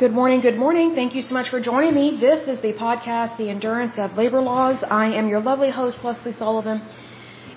[0.00, 0.94] Good morning, good morning.
[0.98, 2.04] Thank you so much for joining me.
[2.18, 4.82] This is the podcast, The Endurance of Labor Laws.
[4.98, 6.78] I am your lovely host, Leslie Sullivan.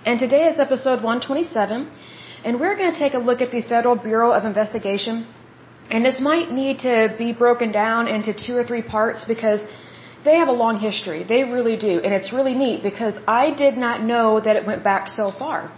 [0.06, 1.90] And today is episode 127.
[2.44, 5.26] And we're going to take a look at the Federal Bureau of Investigation.
[5.90, 9.62] And this might need to be broken down into two or three parts because
[10.26, 11.24] they have a long history.
[11.24, 11.94] They really do.
[12.04, 15.72] And it's really neat because I did not know that it went back so far.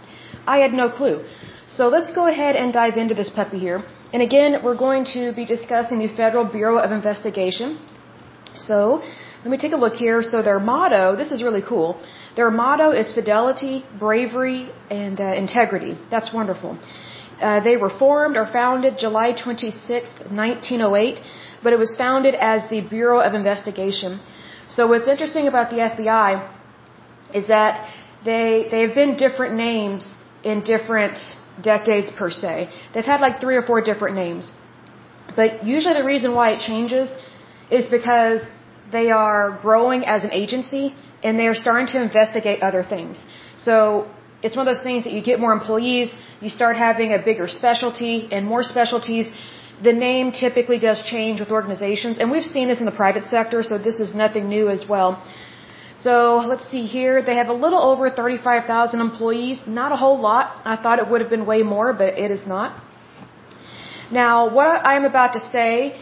[0.48, 1.24] I had no clue.
[1.68, 3.84] So let's go ahead and dive into this puppy here.
[4.12, 7.78] And again, we're going to be discussing the Federal Bureau of Investigation.
[8.54, 9.02] So,
[9.46, 10.22] let me take a look here.
[10.22, 12.00] So their motto, this is really cool.
[12.34, 15.96] Their motto is fidelity, bravery, and uh, integrity.
[16.10, 16.78] That's wonderful.
[17.40, 21.20] Uh, they were formed or founded July 26, 1908,
[21.62, 24.18] but it was founded as the Bureau of Investigation.
[24.68, 26.30] So what's interesting about the FBI
[27.34, 27.74] is that
[28.24, 30.08] they they've been different names
[30.42, 31.18] in different
[31.62, 32.68] decades per se.
[32.92, 34.52] They've had like three or four different names.
[35.34, 37.12] But usually the reason why it changes
[37.70, 38.42] is because
[38.92, 43.22] they are growing as an agency and they are starting to investigate other things.
[43.58, 44.08] So
[44.42, 47.48] it's one of those things that you get more employees, you start having a bigger
[47.48, 49.30] specialty and more specialties.
[49.82, 53.62] The name typically does change with organizations and we've seen this in the private sector,
[53.62, 55.22] so this is nothing new as well.
[55.98, 57.22] So let's see here.
[57.22, 59.62] They have a little over 35,000 employees.
[59.66, 60.60] Not a whole lot.
[60.64, 62.82] I thought it would have been way more, but it is not.
[64.12, 65.98] Now, what I'm about to say,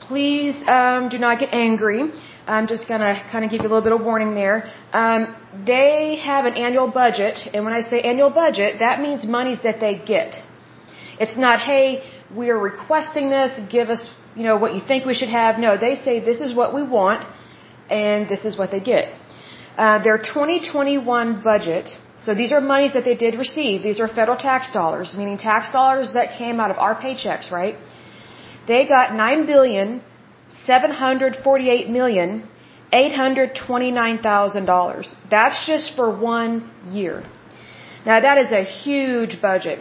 [0.00, 2.10] please um, do not get angry.
[2.46, 4.64] I'm just going to kind of give you a little bit of warning there.
[4.92, 9.58] Um, they have an annual budget, and when I say annual budget, that means monies
[9.62, 10.34] that they get.
[11.20, 12.02] It's not, hey,
[12.34, 15.58] we are requesting this, give us, you know, what you think we should have.
[15.58, 17.26] No, they say this is what we want
[17.90, 19.08] and this is what they get.
[19.76, 23.82] Uh, their 2021 budget, so these are monies that they did receive.
[23.82, 27.76] These are federal tax dollars, meaning tax dollars that came out of our paychecks, right?
[28.66, 30.02] They got nine billion
[30.48, 32.48] seven hundred forty-eight million
[32.92, 35.16] eight hundred twenty-nine thousand dollars.
[35.30, 37.24] That's just for one year.
[38.04, 39.80] Now that is a huge budget.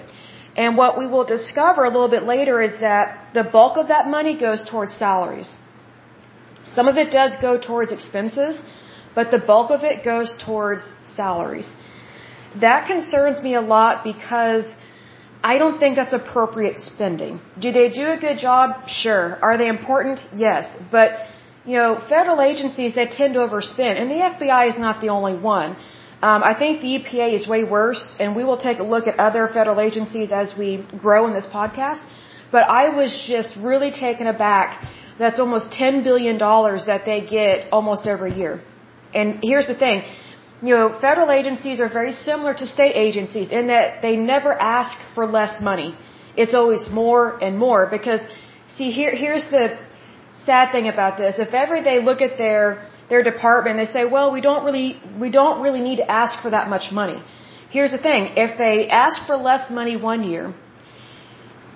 [0.55, 4.07] And what we will discover a little bit later is that the bulk of that
[4.07, 5.57] money goes towards salaries.
[6.65, 8.63] Some of it does go towards expenses,
[9.15, 11.73] but the bulk of it goes towards salaries.
[12.59, 14.65] That concerns me a lot because
[15.43, 17.41] I don't think that's appropriate spending.
[17.59, 18.87] Do they do a good job?
[18.87, 19.39] Sure.
[19.41, 20.23] Are they important?
[20.33, 20.77] Yes.
[20.91, 21.11] But,
[21.65, 25.35] you know, federal agencies, they tend to overspend, and the FBI is not the only
[25.37, 25.75] one.
[26.21, 29.17] Um, I think the EPA is way worse, and we will take a look at
[29.19, 32.01] other federal agencies as we grow in this podcast.
[32.51, 34.85] But I was just really taken aback
[35.23, 36.37] that's almost $10 billion
[36.91, 38.53] that they get almost every year.
[39.13, 40.03] And here's the thing.
[40.61, 44.97] You know, federal agencies are very similar to state agencies in that they never ask
[45.15, 45.89] for less money.
[46.41, 48.21] It's always more and more because,
[48.75, 49.65] see, here, here's the
[50.45, 51.39] sad thing about this.
[51.39, 52.63] If ever they look at their,
[53.09, 56.51] their department, they say, well, we don't really, we don't really need to ask for
[56.57, 57.21] that much money.
[57.69, 58.33] Here's the thing.
[58.45, 60.53] If they ask for less money one year,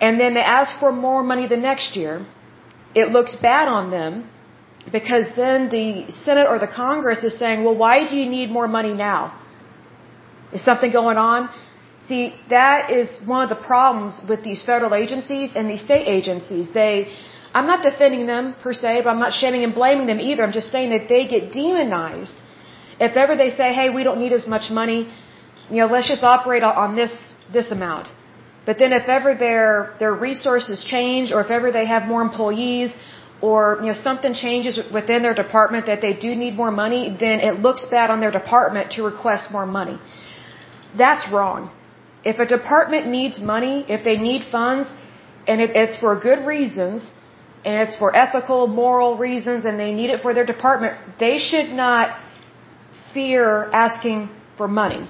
[0.02, 2.26] and then they ask for more money the next year,
[3.02, 4.30] it looks bad on them
[4.92, 8.68] because then the Senate or the Congress is saying, well, why do you need more
[8.68, 9.22] money now?
[10.54, 11.50] Is something going on?
[12.08, 16.72] See, that is one of the problems with these federal agencies and these state agencies.
[16.72, 17.12] They,
[17.54, 20.44] I'm not defending them per se, but I'm not shaming and blaming them either.
[20.44, 22.36] I'm just saying that they get demonized.
[23.00, 25.10] If ever they say, hey, we don't need as much money,
[25.70, 27.14] you know, let's just operate on this,
[27.52, 28.08] this amount.
[28.66, 32.96] But then if ever their their resources change or if ever they have more employees
[33.42, 37.40] or you know something changes within their department that they do need more money, then
[37.40, 39.98] it looks bad on their department to request more money.
[40.98, 41.72] That's wrong.
[42.24, 44.90] If a department needs money, if they need funds,
[45.48, 47.12] and it's for good reasons,
[47.64, 51.70] and it's for ethical, moral reasons, and they need it for their department, they should
[51.70, 52.18] not
[53.14, 55.08] fear asking for money.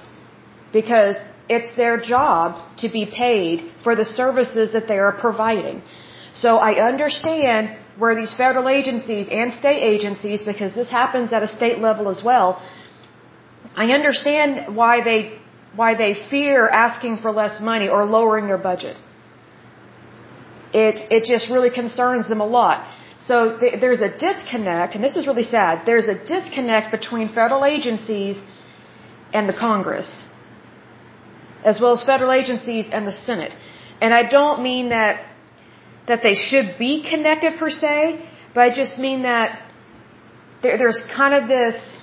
[0.72, 1.16] Because
[1.48, 5.82] it's their job to be paid for the services that they are providing.
[6.34, 11.48] So I understand where these federal agencies and state agencies, because this happens at a
[11.48, 12.60] state level as well,
[13.74, 15.38] I understand why they,
[15.74, 18.96] why they fear asking for less money or lowering their budget.
[20.72, 22.86] It, it just really concerns them a lot.
[23.18, 27.64] So th- there's a disconnect, and this is really sad, there's a disconnect between federal
[27.64, 28.42] agencies
[29.32, 30.26] and the Congress
[31.64, 33.54] as well as federal agencies and the Senate.
[34.00, 35.24] And I don't mean that
[36.06, 38.20] that they should be connected per se,
[38.54, 39.48] but I just mean that
[40.62, 41.96] there, there's kind of this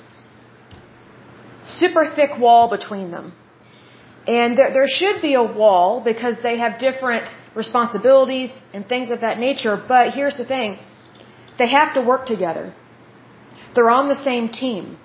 [1.63, 3.33] super thick wall between them.
[4.27, 9.21] And there, there should be a wall because they have different responsibilities and things of
[9.21, 9.81] that nature.
[9.87, 10.79] But here's the thing.
[11.57, 12.73] they have to work together.
[13.75, 14.97] They're on the same team.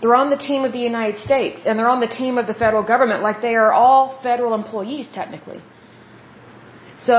[0.00, 2.54] They're on the team of the United States and they're on the team of the
[2.54, 5.60] federal government like they are all federal employees technically.
[6.96, 7.16] So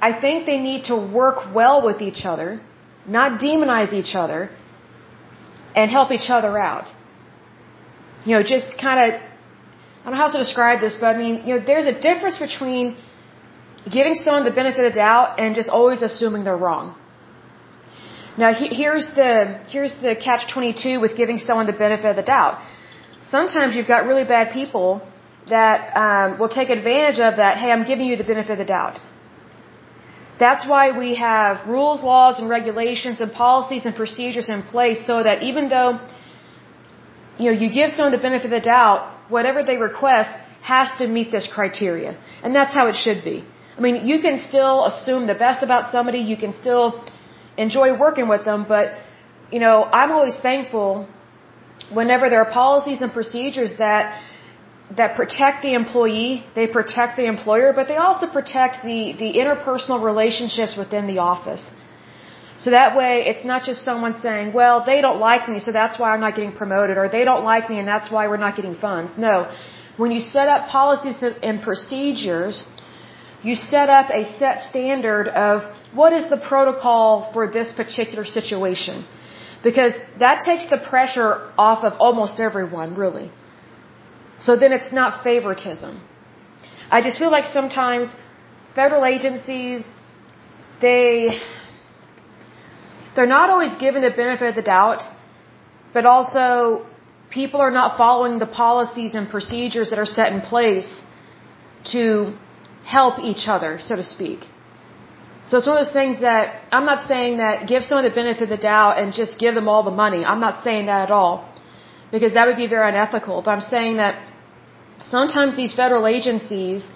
[0.00, 2.60] I think they need to work well with each other,
[3.06, 4.50] not demonize each other,
[5.74, 6.92] and help each other out.
[8.24, 11.46] You know, just kind of, I don't know how to describe this, but I mean,
[11.46, 12.96] you know, there's a difference between
[13.90, 16.96] giving someone the benefit of doubt and just always assuming they're wrong.
[18.36, 22.60] Now here's the here's the catch 22 with giving someone the benefit of the doubt.
[23.30, 24.88] Sometimes you've got really bad people
[25.48, 27.58] that um, will take advantage of that.
[27.58, 28.98] Hey, I'm giving you the benefit of the doubt.
[30.38, 35.22] That's why we have rules, laws, and regulations and policies and procedures in place so
[35.22, 36.00] that even though
[37.38, 40.32] you know you give someone the benefit of the doubt, whatever they request
[40.62, 42.18] has to meet this criteria.
[42.42, 43.44] And that's how it should be.
[43.76, 47.04] I mean, you can still assume the best about somebody, you can still
[47.56, 48.92] enjoy working with them, but
[49.50, 51.08] you know, I'm always thankful
[51.92, 54.20] whenever there are policies and procedures that
[54.96, 60.02] that protect the employee, they protect the employer, but they also protect the, the interpersonal
[60.02, 61.70] relationships within the office.
[62.58, 65.98] So that way, it's not just someone saying, well, they don't like me, so that's
[65.98, 68.56] why I'm not getting promoted, or they don't like me, and that's why we're not
[68.56, 69.12] getting funds.
[69.16, 69.50] No.
[69.96, 72.64] When you set up policies and procedures,
[73.42, 75.62] you set up a set standard of
[75.94, 79.04] what is the protocol for this particular situation.
[79.62, 83.30] Because that takes the pressure off of almost everyone, really.
[84.40, 86.00] So then it's not favoritism.
[86.90, 88.10] I just feel like sometimes
[88.74, 89.86] federal agencies,
[90.80, 91.40] they,
[93.14, 95.02] they're not always given the benefit of the doubt,
[95.94, 96.86] but also
[97.30, 100.90] people are not following the policies and procedures that are set in place
[101.92, 102.36] to
[102.84, 104.40] help each other, so to speak.
[105.46, 108.44] So it's one of those things that I'm not saying that give someone the benefit
[108.44, 110.24] of the doubt and just give them all the money.
[110.24, 111.34] I'm not saying that at all
[112.10, 113.42] because that would be very unethical.
[113.44, 114.14] But I'm saying that
[115.00, 116.88] sometimes these federal agencies,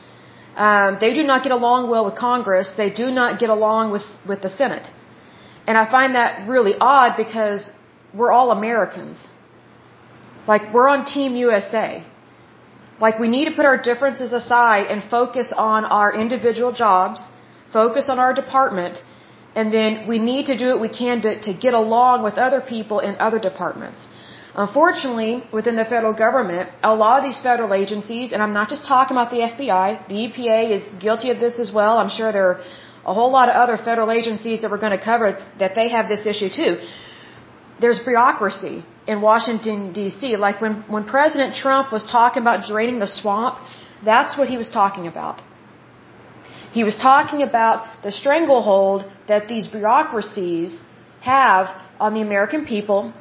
[0.57, 2.73] um, they do not get along well with Congress.
[2.83, 4.87] They do not get along with with the Senate,
[5.67, 7.71] and I find that really odd because
[8.15, 9.27] we're all Americans.
[10.53, 11.89] Like we're on Team USA.
[13.01, 17.21] Like we need to put our differences aside and focus on our individual jobs,
[17.73, 19.03] focus on our department,
[19.55, 22.61] and then we need to do what we can to, to get along with other
[22.61, 24.07] people in other departments.
[24.55, 28.87] Unfortunately, within the federal government, a lot of these federal agencies, and I'm not just
[28.87, 31.99] talking about the FBI, the EPA is guilty of this as well.
[31.99, 32.61] I'm sure there are
[33.07, 35.27] a whole lot of other federal agencies that we're going to cover
[35.59, 36.73] that they have this issue too.
[37.81, 40.37] There's bureaucracy in Washington, D.C.
[40.37, 43.59] Like when, when President Trump was talking about draining the swamp,
[44.05, 45.41] that's what he was talking about.
[46.73, 50.83] He was talking about the stranglehold that these bureaucracies
[51.21, 51.69] have
[51.99, 53.13] on the American people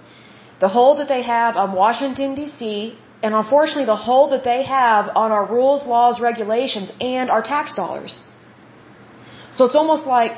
[0.60, 5.10] the hold that they have on Washington, D.C., and unfortunately the hold that they have
[5.16, 8.22] on our rules, laws, regulations, and our tax dollars.
[9.54, 10.34] So it's almost like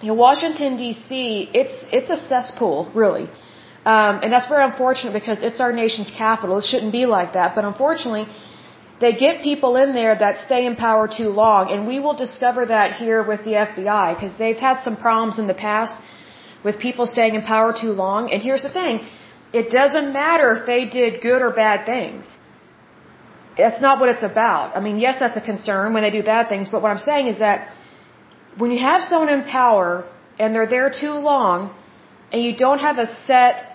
[0.00, 3.28] you know, Washington, D.C., it's, it's a cesspool, really.
[3.84, 6.58] Um, and that's very unfortunate because it's our nation's capital.
[6.58, 7.54] It shouldn't be like that.
[7.54, 8.26] But unfortunately,
[9.00, 11.70] they get people in there that stay in power too long.
[11.72, 15.46] And we will discover that here with the FBI because they've had some problems in
[15.46, 15.94] the past
[16.64, 18.30] with people staying in power too long.
[18.30, 19.00] And here's the thing
[19.52, 22.26] it doesn't matter if they did good or bad things.
[23.56, 24.76] That's not what it's about.
[24.76, 27.26] I mean, yes, that's a concern when they do bad things, but what I'm saying
[27.26, 27.74] is that
[28.56, 30.06] when you have someone in power
[30.38, 31.74] and they're there too long
[32.32, 33.69] and you don't have a set,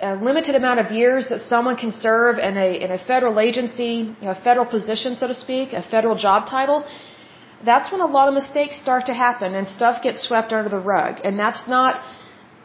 [0.00, 3.92] a limited amount of years that someone can serve in a, in a federal agency,
[4.20, 6.84] you know, a federal position, so to speak, a federal job title,
[7.64, 10.80] that's when a lot of mistakes start to happen and stuff gets swept under the
[10.80, 11.20] rug.
[11.24, 12.02] And that's not,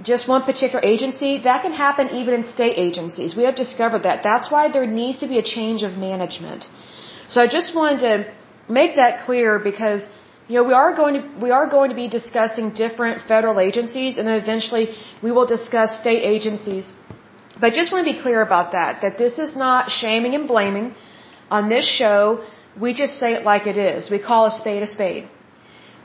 [0.01, 3.35] just one particular agency, that can happen even in state agencies.
[3.35, 4.23] We have discovered that.
[4.23, 6.67] That's why there needs to be a change of management.
[7.27, 8.13] So I just wanted to
[8.69, 10.03] make that clear because
[10.47, 14.17] you know we are going to we are going to be discussing different federal agencies
[14.17, 16.91] and then eventually we will discuss state agencies.
[17.61, 20.95] But just want to be clear about that that this is not shaming and blaming.
[21.57, 22.43] On this show,
[22.79, 24.09] we just say it like it is.
[24.15, 25.29] We call a spade a spade.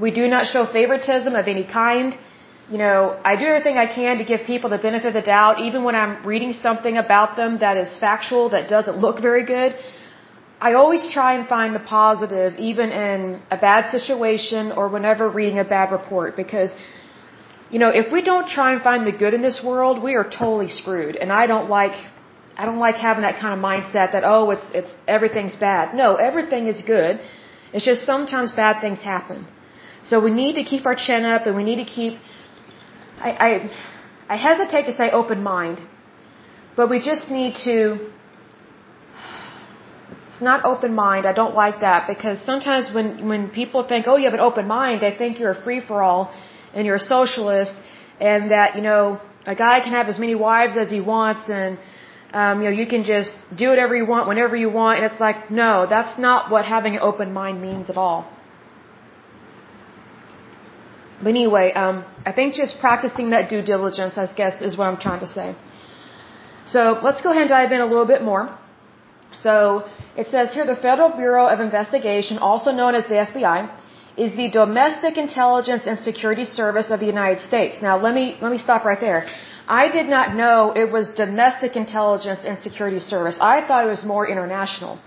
[0.05, 2.17] We do not show favoritism of any kind
[2.71, 5.61] you know, I do everything I can to give people the benefit of the doubt,
[5.61, 9.77] even when I'm reading something about them that is factual, that doesn't look very good.
[10.61, 15.59] I always try and find the positive, even in a bad situation or whenever reading
[15.59, 16.71] a bad report, because,
[17.75, 20.27] you know, if we don't try and find the good in this world, we are
[20.41, 21.17] totally screwed.
[21.23, 21.97] And I don't like,
[22.61, 25.95] I don't like having that kind of mindset that, oh, it's, it's, everything's bad.
[26.03, 27.21] No, everything is good.
[27.73, 29.41] It's just sometimes bad things happen.
[30.05, 32.15] So we need to keep our chin up and we need to keep
[33.19, 33.51] I, I,
[34.35, 35.81] I hesitate to say open mind,
[36.77, 37.75] but we just need to,
[40.29, 41.27] it's not open mind.
[41.27, 44.67] I don't like that because sometimes when, when people think, oh, you have an open
[44.67, 46.35] mind, they think you're a free for all
[46.75, 47.75] and you're a socialist
[48.21, 51.79] and that, you know, a guy can have as many wives as he wants and,
[52.33, 54.99] um, you know, you can just do whatever you want whenever you want.
[54.99, 58.19] And it's like, no, that's not what having an open mind means at all.
[61.23, 65.01] But anyway, um, I think just practicing that due diligence, I guess, is what I'm
[65.07, 65.55] trying to say.
[66.67, 68.45] So let's go ahead and dive in a little bit more.
[69.33, 69.85] So
[70.17, 73.59] it says here the Federal Bureau of Investigation, also known as the FBI,
[74.17, 77.83] is the Domestic Intelligence and Security Service of the United States.
[77.83, 79.27] Now let me let me stop right there.
[79.67, 83.39] I did not know it was Domestic Intelligence and Security Service.
[83.41, 85.01] I thought it was more international.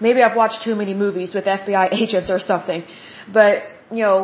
[0.00, 2.84] Maybe I've watched too many movies with FBI agents or something.
[3.32, 4.18] But, you know,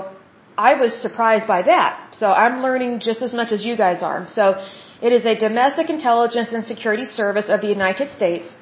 [0.58, 2.14] I was surprised by that.
[2.20, 4.28] So I'm learning just as much as you guys are.
[4.28, 4.62] So
[5.00, 8.54] it is a domestic intelligence and security service of the United States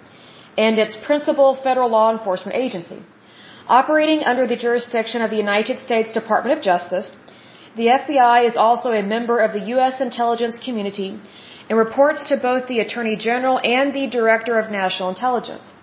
[0.57, 3.01] and its principal federal law enforcement agency.
[3.69, 7.11] Operating under the jurisdiction of the United States Department of Justice,
[7.77, 10.01] the FBI is also a member of the U.S.
[10.01, 11.21] intelligence community
[11.69, 15.75] and reports to both the Attorney General and the Director of National Intelligence.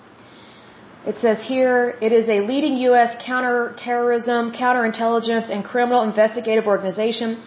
[1.06, 3.16] It says here, it is a leading U.S.
[3.24, 7.40] counterterrorism, counterintelligence, and criminal investigative organization.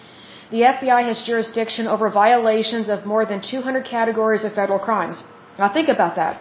[0.53, 5.25] The FBI has jurisdiction over violations of more than 200 categories of federal crimes.
[5.59, 6.41] Now think about that.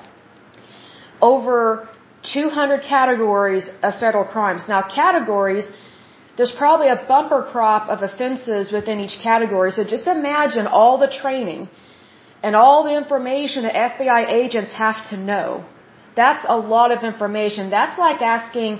[1.20, 1.90] Over
[2.34, 4.68] 200 categories of federal crimes.
[4.68, 5.68] Now categories,
[6.38, 9.72] there's probably a bumper crop of offenses within each category.
[9.72, 11.70] So just imagine all the training
[12.44, 15.66] and all the information that FBI agents have to know.
[16.16, 17.70] That's a lot of information.
[17.70, 18.80] That's like asking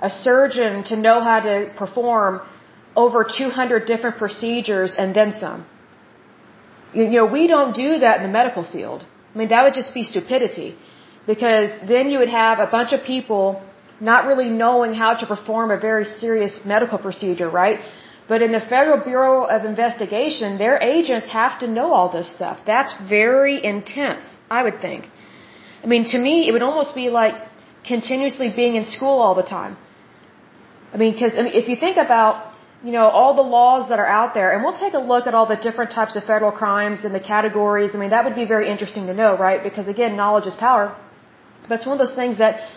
[0.00, 2.40] a surgeon to know how to perform
[2.94, 5.66] over 200 different procedures and then some.
[6.94, 9.04] You know, we don't do that in the medical field.
[9.34, 10.76] I mean, that would just be stupidity
[11.26, 13.62] because then you would have a bunch of people
[14.00, 17.80] not really knowing how to perform a very serious medical procedure, right?
[18.28, 22.58] But in the Federal Bureau of Investigation, their agents have to know all this stuff.
[22.66, 25.08] That's very intense, I would think.
[25.84, 27.36] I mean, to me, it would almost be like
[27.84, 29.76] continuously being in school all the time.
[30.92, 32.52] I mean, because I mean, if you think about,
[32.82, 35.34] you know, all the laws that are out there, and we'll take a look at
[35.34, 37.94] all the different types of federal crimes and the categories.
[37.94, 39.62] I mean, that would be very interesting to know, right?
[39.62, 40.96] Because again, knowledge is power.
[41.68, 42.68] But it's one of those things that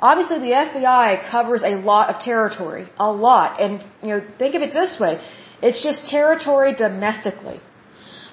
[0.00, 3.60] obviously the FBI covers a lot of territory, a lot.
[3.60, 5.20] And, you know, think of it this way.
[5.62, 7.60] It's just territory domestically.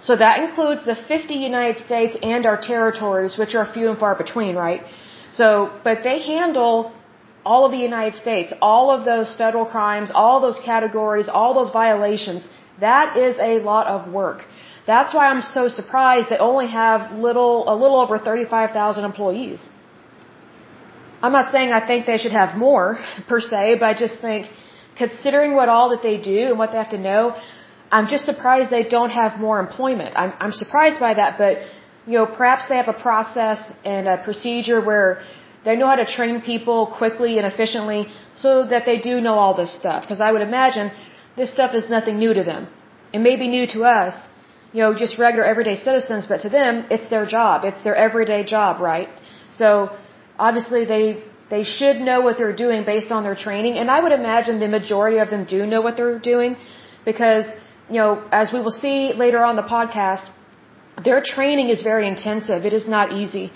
[0.01, 4.13] So that includes the 50 United States and our territories, which are few and far
[4.15, 4.81] between, right?
[5.31, 6.93] So, but they handle
[7.43, 11.71] all of the United States, all of those federal crimes, all those categories, all those
[11.71, 12.47] violations.
[12.79, 14.45] That is a lot of work.
[14.85, 19.67] That's why I'm so surprised they only have little, a little over 35,000 employees.
[21.25, 22.87] I'm not saying I think they should have more
[23.31, 24.41] per se, but I just think
[25.03, 27.21] considering what all that they do and what they have to know,
[27.95, 30.11] I'm just surprised they don't have more employment.
[30.21, 31.53] I'm, I'm surprised by that, but
[32.05, 33.59] you know, perhaps they have a process
[33.93, 35.09] and a procedure where
[35.65, 38.01] they know how to train people quickly and efficiently
[38.43, 39.99] so that they do know all this stuff.
[40.03, 40.91] Because I would imagine
[41.35, 42.67] this stuff is nothing new to them.
[43.13, 44.15] It may be new to us,
[44.73, 47.65] you know, just regular everyday citizens, but to them, it's their job.
[47.69, 49.09] It's their everyday job, right?
[49.61, 49.69] So
[50.39, 54.11] obviously they they should know what they're doing based on their training and i would
[54.11, 56.55] imagine the majority of them do know what they're doing
[57.05, 57.45] because
[57.89, 60.29] you know as we will see later on the podcast
[61.03, 62.65] their training is very intensive.
[62.65, 63.51] It is not easy.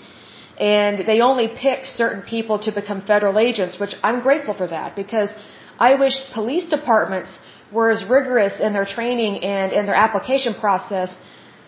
[0.58, 4.94] And they only pick certain people to become federal agents which i'm grateful for that
[4.94, 5.30] because
[5.78, 7.38] i wish police departments
[7.72, 11.16] were as rigorous in their training and in their application process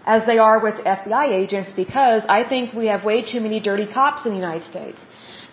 [0.04, 3.87] as they are with FBI agents because I think we have way too many dirty
[3.87, 5.04] cops in the United States.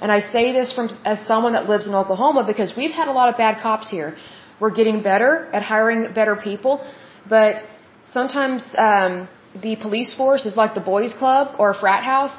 [0.02, 3.12] And I say this from as someone that lives in Oklahoma because we've had a
[3.12, 4.16] lot of bad cops here.
[4.60, 6.86] We're getting better at hiring better people,
[7.30, 7.56] but
[8.04, 9.28] sometimes um,
[9.62, 12.36] the police force is like the boys' club or a frat house,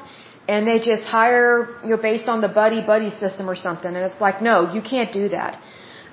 [0.47, 3.95] and they just hire you know based on the buddy buddy system or something.
[3.95, 5.59] And it's like, no, you can't do that.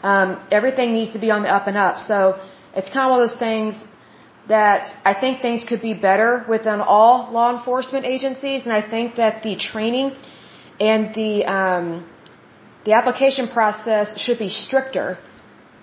[0.02, 1.98] Um, everything needs to be on the up and up.
[1.98, 2.38] So
[2.74, 3.74] it's kind of one of those things
[4.48, 9.16] that I think things could be better within all law enforcement agencies, and I think
[9.16, 10.16] that the training
[10.80, 12.08] and the um,
[12.84, 15.18] the application process should be stricter,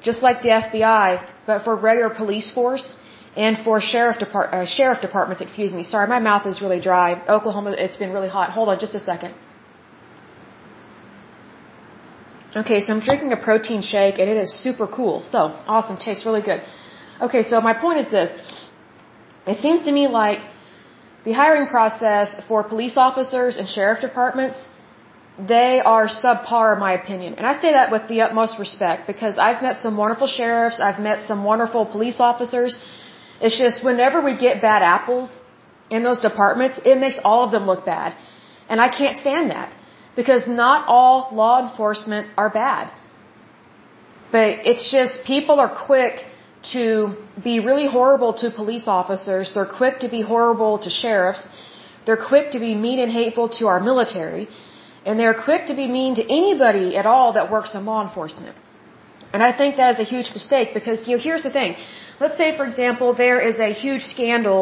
[0.02, 1.08] just like the FBI,
[1.46, 2.98] but for regular police force
[3.36, 5.42] and for sheriff depart uh, sheriff departments.
[5.42, 5.84] Excuse me.
[5.84, 7.22] Sorry, my mouth is really dry.
[7.28, 8.52] Oklahoma, it's been really hot.
[8.52, 9.36] Hold on, just a second.
[12.56, 15.24] Okay, so I'm drinking a protein shake, and it is super cool.
[15.24, 16.62] So awesome, tastes really good.
[17.22, 18.30] Okay, so my point is this.
[19.48, 20.40] It seems to me like
[21.24, 24.58] the hiring process for police officers and sheriff departments,
[25.38, 27.36] they are subpar in my opinion.
[27.36, 31.00] And I say that with the utmost respect because I've met some wonderful sheriffs, I've
[31.00, 32.78] met some wonderful police officers.
[33.42, 35.40] It's just whenever we get bad apples
[35.90, 38.16] in those departments, it makes all of them look bad.
[38.70, 39.76] And I can't stand that
[40.16, 42.92] because not all law enforcement are bad.
[44.32, 46.26] But it's just people are quick
[46.74, 49.54] to be really horrible to police officers.
[49.54, 51.48] They're quick to be horrible to sheriffs.
[52.06, 54.48] They're quick to be mean and hateful to our military.
[55.06, 58.56] And they're quick to be mean to anybody at all that works in law enforcement.
[59.34, 61.76] And I think that is a huge mistake because, you know, here's the thing.
[62.20, 64.62] Let's say, for example, there is a huge scandal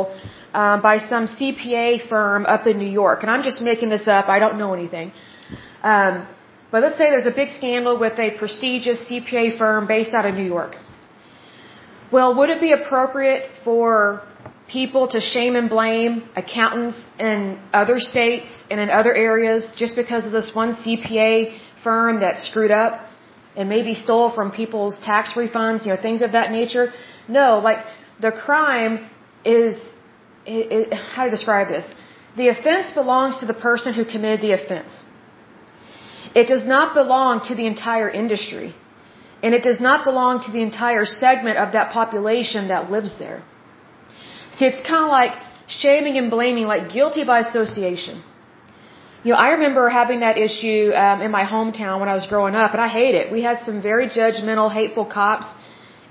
[0.53, 3.21] um, by some CPA firm up in New York.
[3.23, 4.29] And I'm just making this up.
[4.29, 5.11] I don't know anything.
[5.83, 6.27] Um,
[6.71, 10.33] but let's say there's a big scandal with a prestigious CPA firm based out of
[10.33, 10.75] New York.
[12.15, 14.21] Well, would it be appropriate for
[14.67, 20.23] people to shame and blame accountants in other states and in other areas just because
[20.27, 22.93] of this one CPA firm that screwed up
[23.55, 26.93] and maybe stole from people's tax refunds, you know, things of that nature?
[27.27, 27.79] No, like
[28.21, 29.09] the crime
[29.43, 29.75] is,
[30.45, 31.85] it, it, how to describe this?
[32.37, 35.01] The offense belongs to the person who committed the offense.
[36.35, 38.75] It does not belong to the entire industry.
[39.43, 43.39] And it does not belong to the entire segment of that population that lives there.
[44.53, 45.33] See, it's kind of like
[45.67, 48.23] shaming and blaming, like guilty by association.
[49.23, 52.55] You know, I remember having that issue um, in my hometown when I was growing
[52.55, 53.31] up, and I hate it.
[53.31, 55.47] We had some very judgmental, hateful cops.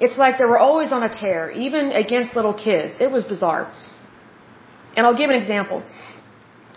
[0.00, 2.96] It's like they were always on a tear, even against little kids.
[3.00, 3.64] It was bizarre.
[4.96, 5.82] And I'll give an example.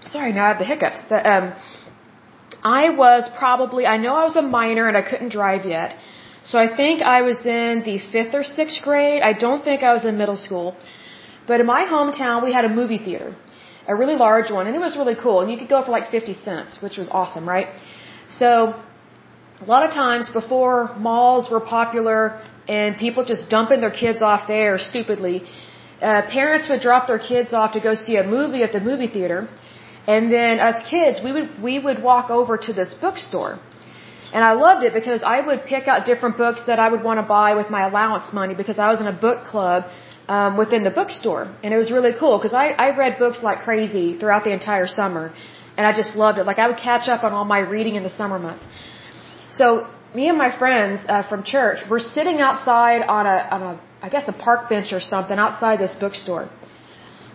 [0.05, 1.05] Sorry, now I have the hiccups.
[1.09, 1.53] But um,
[2.63, 5.95] I was probably, I know I was a minor and I couldn't drive yet.
[6.51, 9.21] So I think I was in the fifth or sixth grade.
[9.29, 10.75] I don't think I was in middle school.
[11.47, 13.35] But in my hometown, we had a movie theater,
[13.87, 15.41] a really large one, and it was really cool.
[15.41, 17.70] And you could go for like 50 cents, which was awesome, right?
[18.29, 18.50] So
[19.61, 24.48] a lot of times before malls were popular and people just dumping their kids off
[24.48, 25.43] there stupidly,
[26.01, 29.07] uh, parents would drop their kids off to go see a movie at the movie
[29.07, 29.48] theater.
[30.07, 33.59] And then as kids, we would, we would walk over to this bookstore.
[34.33, 37.20] And I loved it because I would pick out different books that I would want
[37.20, 39.85] to buy with my allowance money because I was in a book club
[40.27, 41.44] um, within the bookstore.
[41.64, 44.88] And it was really cool because I, I read books like crazy throughout the entire
[44.88, 45.33] summer.
[45.77, 46.46] And I just loved it.
[46.46, 48.66] Like I would catch up on all my reading in the summer months.
[49.51, 53.81] So me and my friends uh, from church were sitting outside on a, on a,
[54.01, 56.50] I guess a park bench or something outside this bookstore.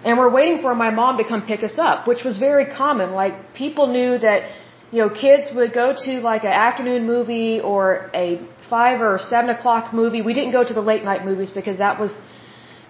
[0.04, 3.12] And we're waiting for my mom to come pick us up, which was very common.
[3.12, 4.50] Like people knew that
[4.92, 9.50] you know, kids would go to like an afternoon movie or a five or seven
[9.50, 10.20] o'clock movie.
[10.22, 12.12] We didn't go to the late night movies because that was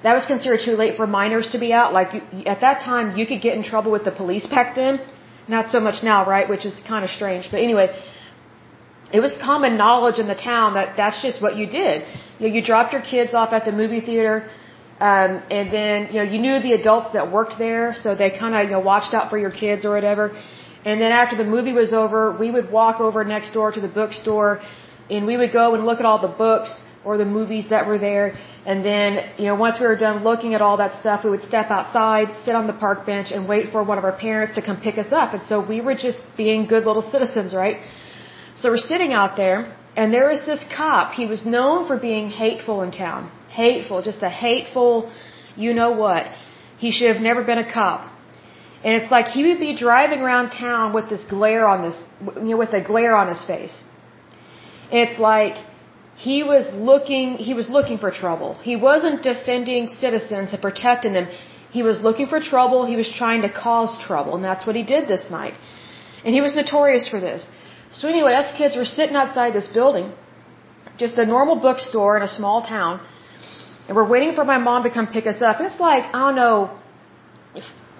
[0.02, 1.92] that was considered too late for minors to be out.
[1.92, 2.22] Like you,
[2.54, 5.00] at that time, you could get in trouble with the police back then.
[5.48, 6.48] Not so much now, right?
[6.48, 7.48] Which is kind of strange.
[7.50, 7.88] But anyway,
[9.12, 11.96] it was common knowledge in the town that that's just what you did.
[12.38, 14.48] You know, you dropped your kids off at the movie theater.
[15.00, 18.54] Um, and then, you know, you knew the adults that worked there, so they kind
[18.54, 20.24] of, you know, watched out for your kids or whatever.
[20.84, 23.88] And then after the movie was over, we would walk over next door to the
[23.88, 24.60] bookstore
[25.10, 27.98] and we would go and look at all the books or the movies that were
[27.98, 28.38] there.
[28.64, 31.42] And then, you know, once we were done looking at all that stuff, we would
[31.42, 34.62] step outside, sit on the park bench and wait for one of our parents to
[34.62, 35.34] come pick us up.
[35.34, 37.78] And so we were just being good little citizens, right?
[38.54, 41.14] So we're sitting out there and there is this cop.
[41.14, 43.30] He was known for being hateful in town.
[43.48, 45.10] Hateful, just a hateful,
[45.56, 46.26] you know what.
[46.78, 48.12] He should have never been a cop.
[48.82, 51.98] And it's like he would be driving around town with this glare on this,
[52.36, 53.76] you know, with a glare on his face.
[54.90, 55.56] And it's like
[56.16, 58.54] he was looking, he was looking for trouble.
[58.70, 61.28] He wasn't defending citizens and protecting them.
[61.70, 62.86] He was looking for trouble.
[62.86, 64.34] He was trying to cause trouble.
[64.36, 65.54] And that's what he did this night.
[66.24, 67.46] And he was notorious for this.
[67.92, 70.12] So anyway, us kids were sitting outside this building,
[70.96, 73.00] just a normal bookstore in a small town.
[73.86, 75.58] And we're waiting for my mom to come pick us up.
[75.58, 76.78] And it's like, I don't know,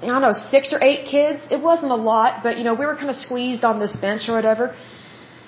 [0.02, 1.40] I don't know, six or eight kids.
[1.50, 4.28] It wasn't a lot, but you know, we were kind of squeezed on this bench
[4.28, 4.74] or whatever.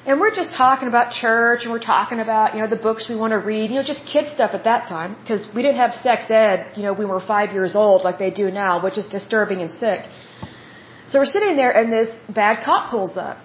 [0.05, 3.17] And we're just talking about church and we're talking about, you know, the books we
[3.17, 5.95] want to read, you know, just kid stuff at that time because we didn't have
[5.95, 9.07] sex ed, you know, we were five years old like they do now, which is
[9.07, 10.01] disturbing and sick.
[11.07, 13.39] So we're sitting there and this bad cop pulls up.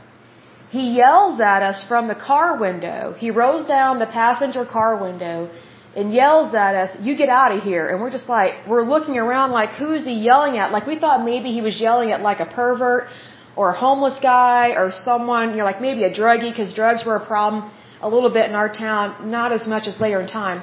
[0.70, 3.14] He yells at us from the car window.
[3.18, 5.50] He rolls down the passenger car window
[5.98, 7.86] and yells at us, you get out of here.
[7.90, 10.72] And we're just like, we're looking around like, who's he yelling at?
[10.72, 13.08] Like we thought maybe he was yelling at like a pervert
[13.56, 17.16] or a homeless guy or someone, you know, like maybe a druggie because drugs were
[17.24, 17.72] a problem
[18.08, 20.62] a little bit in our town, not as much as later in time.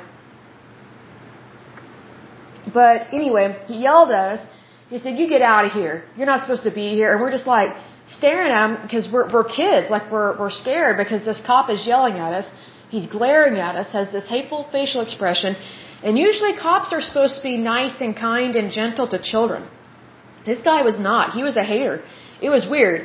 [2.72, 4.42] But anyway, he yelled at us.
[4.88, 6.04] He said, "You get out of here.
[6.16, 7.70] You're not supposed to be here." And we're just like
[8.18, 11.86] staring at him because we're we're kids, like we're we're scared because this cop is
[11.86, 12.46] yelling at us.
[12.94, 15.56] He's glaring at us, has this hateful facial expression.
[16.06, 19.62] And usually cops are supposed to be nice and kind and gentle to children.
[20.50, 21.32] This guy was not.
[21.38, 21.96] He was a hater.
[22.46, 23.00] It was weird.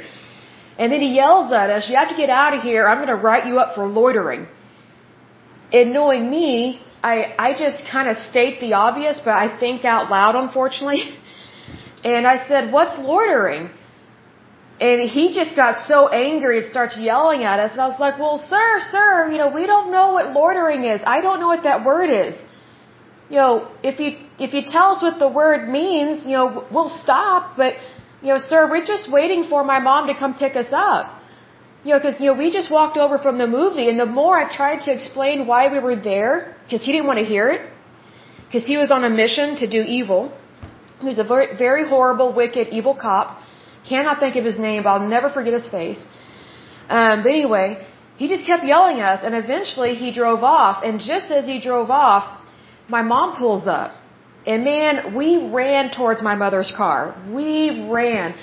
[0.79, 2.83] And then he yells at us, you have to get out of here.
[2.89, 4.43] I'm going to write you up for loitering.
[5.77, 6.51] And knowing me,
[7.11, 7.15] I,
[7.47, 11.03] I just kind of state the obvious, but I think out loud, unfortunately.
[12.01, 13.63] And I said, what's loitering?
[14.79, 17.71] And he just got so angry and starts yelling at us.
[17.73, 21.01] And I was like, well, sir, sir, you know, we don't know what loitering is.
[21.05, 22.35] I don't know what that word is.
[23.29, 26.89] You know, if you, if you tell us what the word means, you know, we'll
[26.89, 27.57] stop.
[27.57, 27.73] But,
[28.21, 31.19] you know, sir, we're just waiting for my mom to come pick us up.
[31.83, 34.37] You know, cause, you know, we just walked over from the movie and the more
[34.37, 37.61] I tried to explain why we were there, cause he didn't want to hear it,
[38.51, 40.33] cause he was on a mission to do evil.
[40.99, 43.39] He was a very, very horrible, wicked, evil cop.
[43.89, 46.01] Cannot think of his name, but I'll never forget his face.
[46.97, 47.67] Um, but anyway,
[48.21, 50.83] he just kept yelling at us, and eventually he drove off.
[50.83, 52.23] And just as he drove off,
[52.95, 53.91] my mom pulls up.
[54.45, 57.01] And man, we ran towards my mother's car.
[57.39, 58.35] We ran.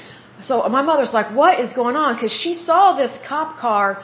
[0.49, 2.15] So my mother's like, what is going on?
[2.15, 4.03] Because she saw this cop car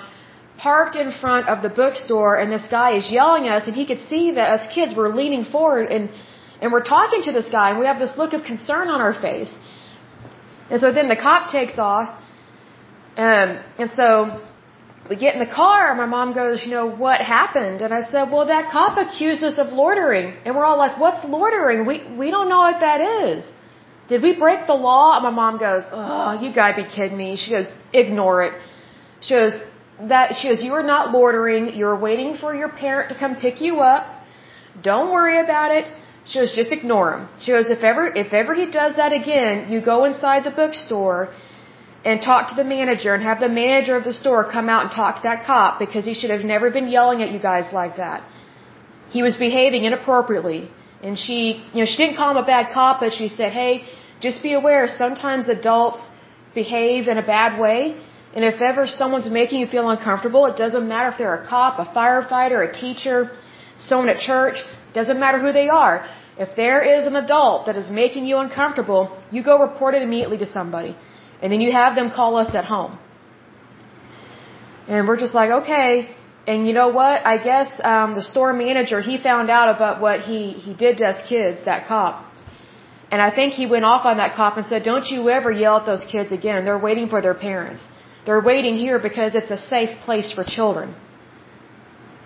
[0.59, 3.87] parked in front of the bookstore, and this guy is yelling at us, and he
[3.90, 6.11] could see that us kids were leaning forward and
[6.62, 9.14] and we're talking to this guy, and we have this look of concern on our
[9.28, 9.52] face.
[10.70, 12.09] And so then the cop takes off.
[13.16, 14.42] Um, and so
[15.09, 17.83] we get in the car, my mom goes, You know, what happened?
[17.83, 20.35] And I said, Well, that cop accused us of loitering.
[20.44, 21.87] And we're all like, What's loitering?
[21.87, 23.44] We, we don't know what that is.
[24.09, 25.16] Did we break the law?
[25.16, 27.37] And my mom goes, Oh, you gotta be kidding me.
[27.37, 28.55] She goes, Ignore it.
[29.20, 29.55] She goes,
[30.09, 31.75] that, she goes, You are not loitering.
[31.75, 34.07] You're waiting for your parent to come pick you up.
[34.83, 35.92] Don't worry about it.
[36.24, 37.28] She goes, just ignore him.
[37.38, 41.30] She goes, if ever, if ever he does that again, you go inside the bookstore
[42.04, 44.90] and talk to the manager and have the manager of the store come out and
[44.90, 47.96] talk to that cop because he should have never been yelling at you guys like
[47.96, 48.22] that.
[49.08, 50.70] He was behaving inappropriately.
[51.02, 51.38] And she,
[51.74, 53.85] you know, she didn't call him a bad cop, but she said, hey,
[54.20, 56.02] just be aware, sometimes adults
[56.54, 57.96] behave in a bad way.
[58.35, 61.78] And if ever someone's making you feel uncomfortable, it doesn't matter if they're a cop,
[61.78, 63.30] a firefighter, a teacher,
[63.76, 64.62] someone at church,
[64.94, 66.07] doesn't matter who they are.
[66.38, 70.38] If there is an adult that is making you uncomfortable, you go report it immediately
[70.38, 70.96] to somebody.
[71.40, 72.98] And then you have them call us at home.
[74.88, 76.14] And we're just like, okay.
[76.46, 77.24] And you know what?
[77.24, 81.05] I guess um, the store manager, he found out about what he, he did to
[81.12, 82.14] us kids, that cop.
[83.12, 85.76] And I think he went off on that cop and said, don't you ever yell
[85.76, 86.64] at those kids again.
[86.64, 87.87] They're waiting for their parents.
[88.24, 90.94] They're waiting here because it's a safe place for children.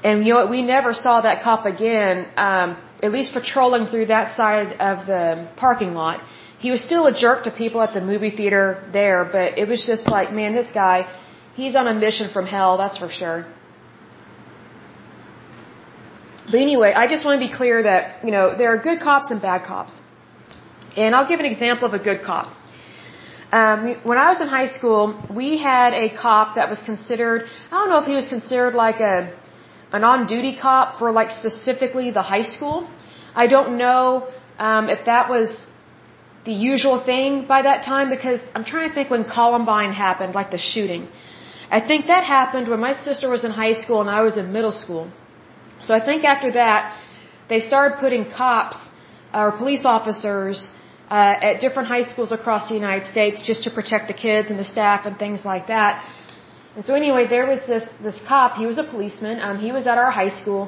[0.05, 0.51] And you know what?
[0.51, 5.49] We never saw that cop again, um, at least patrolling through that side of the
[5.57, 6.21] parking lot.
[6.59, 9.87] He was still a jerk to people at the movie theater there, but it was
[9.87, 11.07] just like, man, this guy,
[11.55, 13.47] he's on a mission from hell, that's for sure.
[16.47, 19.31] But anyway, I just want to be clear that, you know, there are good cops
[19.31, 20.01] and bad cops.
[20.97, 22.55] And I'll give an example of a good cop.
[23.53, 25.03] Um, when I was in high school,
[25.35, 29.01] we had a cop that was considered, I don't know if he was considered like
[29.01, 29.33] a,
[29.93, 32.89] an on-duty cop for like specifically the high school.
[33.35, 35.67] I don't know um, if that was
[36.45, 40.51] the usual thing by that time because I'm trying to think when Columbine happened, like
[40.51, 41.09] the shooting.
[41.71, 44.53] I think that happened when my sister was in high school and I was in
[44.53, 45.11] middle school.
[45.81, 46.97] So I think after that,
[47.49, 48.79] they started putting cops
[49.35, 50.71] or police officers
[51.11, 54.59] uh, at different high schools across the United States just to protect the kids and
[54.59, 56.05] the staff and things like that.
[56.77, 58.57] And so anyway, there was this this cop.
[58.63, 59.41] He was a policeman.
[59.41, 60.63] Um, he was at our high school,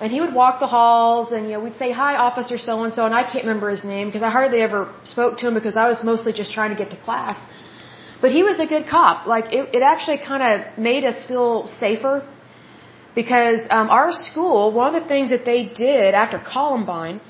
[0.00, 2.92] and he would walk the halls, and you know we'd say hi, officer so and
[2.92, 4.80] so, and I can't remember his name because I hardly ever
[5.14, 7.38] spoke to him because I was mostly just trying to get to class.
[8.20, 9.26] But he was a good cop.
[9.34, 12.14] Like it, it actually kind of made us feel safer
[13.14, 17.20] because um, our school, one of the things that they did after Columbine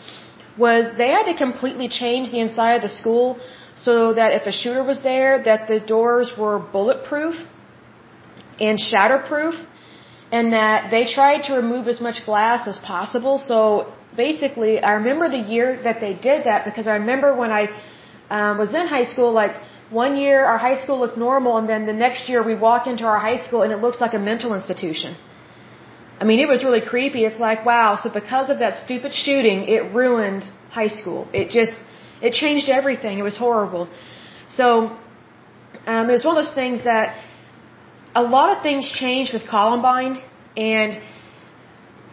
[0.58, 3.38] was they had to completely change the inside of the school
[3.76, 7.36] so that if a shooter was there, that the doors were bulletproof
[8.60, 9.64] and shatterproof,
[10.32, 13.38] and that they tried to remove as much glass as possible.
[13.38, 17.68] So basically, I remember the year that they did that because I remember when I
[18.30, 19.54] um, was in high school, like
[19.90, 23.04] one year our high school looked normal, and then the next year we walk into
[23.04, 25.16] our high school and it looks like a mental institution.
[26.20, 27.24] I mean, it was really creepy.
[27.24, 31.28] It's like, wow, so because of that stupid shooting, it ruined high school.
[31.32, 31.74] It just,
[32.22, 33.18] it changed everything.
[33.18, 33.88] It was horrible.
[34.48, 34.96] So,
[35.86, 37.18] um, it was one of those things that
[38.22, 40.14] a lot of things changed with Columbine,
[40.57, 40.90] and,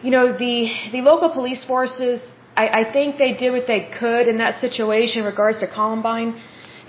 [0.04, 0.56] you know, the,
[0.94, 2.18] the local police forces,
[2.62, 6.30] I, I think they did what they could in that situation in regards to Columbine.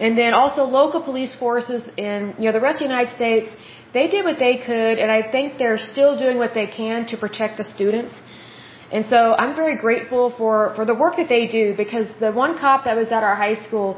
[0.06, 3.48] And then also local police forces in, you know, the rest of the United States,
[3.98, 7.16] they did what they could, and I think they're still doing what they can to
[7.26, 8.14] protect the students.
[8.92, 12.58] And so I'm very grateful for, for the work that they do because the one
[12.58, 13.90] cop that was at our high school,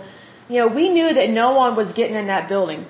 [0.47, 2.86] you know, we knew that no one was getting in that building.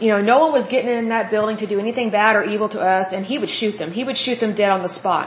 [0.00, 2.68] You know, no one was getting in that building to do anything bad or evil
[2.76, 3.90] to us, and he would shoot them.
[3.90, 5.26] He would shoot them dead on the spot.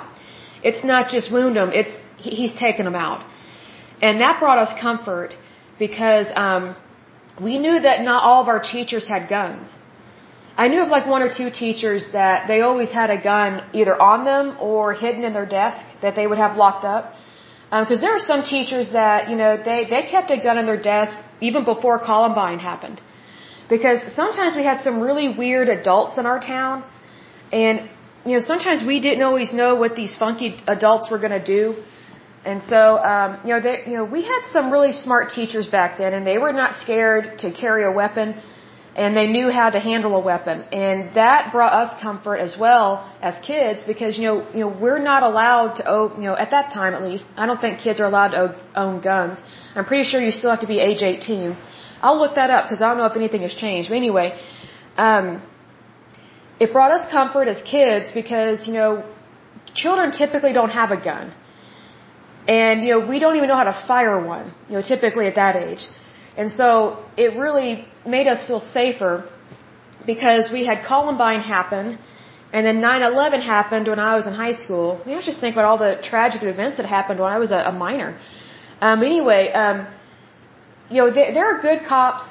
[0.64, 3.26] It's not just wound them, it's, he's taking them out.
[4.02, 5.36] And that brought us comfort
[5.78, 6.76] because, um,
[7.40, 9.74] we knew that not all of our teachers had guns.
[10.58, 13.96] I knew of like one or two teachers that they always had a gun either
[14.00, 17.14] on them or hidden in their desk that they would have locked up.
[17.70, 20.66] Because um, there are some teachers that, you know, they, they kept a gun in
[20.66, 23.02] their desk even before Columbine happened.
[23.76, 26.84] Because sometimes we had some really weird adults in our town
[27.54, 27.90] and,
[28.26, 31.64] you know, sometimes we didn't always know what these funky adults were going to do.
[32.44, 32.80] And so,
[33.12, 36.28] um, you know, they, you know, we had some really smart teachers back then and
[36.32, 38.28] they were not scared to carry a weapon
[38.96, 40.66] and they knew how to handle a weapon.
[40.74, 45.04] And that brought us comfort as well as kids because you know you know we're
[45.12, 48.02] not allowed to own you know at that time at least I don't think kids
[48.02, 48.44] are allowed to
[48.76, 49.40] own guns.
[49.76, 51.56] I'm pretty sure you still have to be age 18
[52.02, 54.28] I'll look that up because I don't know if anything has changed but anyway
[54.98, 55.42] um
[56.60, 58.92] it brought us comfort as kids because you know
[59.74, 61.34] children typically don't have a gun
[62.48, 65.36] and you know we don't even know how to fire one you know typically at
[65.36, 65.84] that age
[66.38, 69.14] and so it really made us feel safer
[70.06, 72.00] because we had Columbine happen
[72.54, 75.02] and then 9-11 happened when I was in high school.
[75.06, 77.60] Mean, I just think about all the tragic events that happened when I was a,
[77.72, 78.20] a minor.
[78.82, 79.88] Um, anyway, um,
[80.92, 82.26] you know, there, there are good cops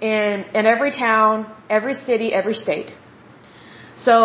[0.00, 1.36] in, in every town,
[1.68, 2.90] every city, every state.
[3.96, 4.18] So,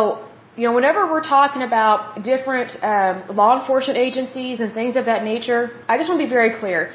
[0.55, 5.23] you know, whenever we're talking about different um, law enforcement agencies and things of that
[5.23, 6.91] nature, I just want to be very clear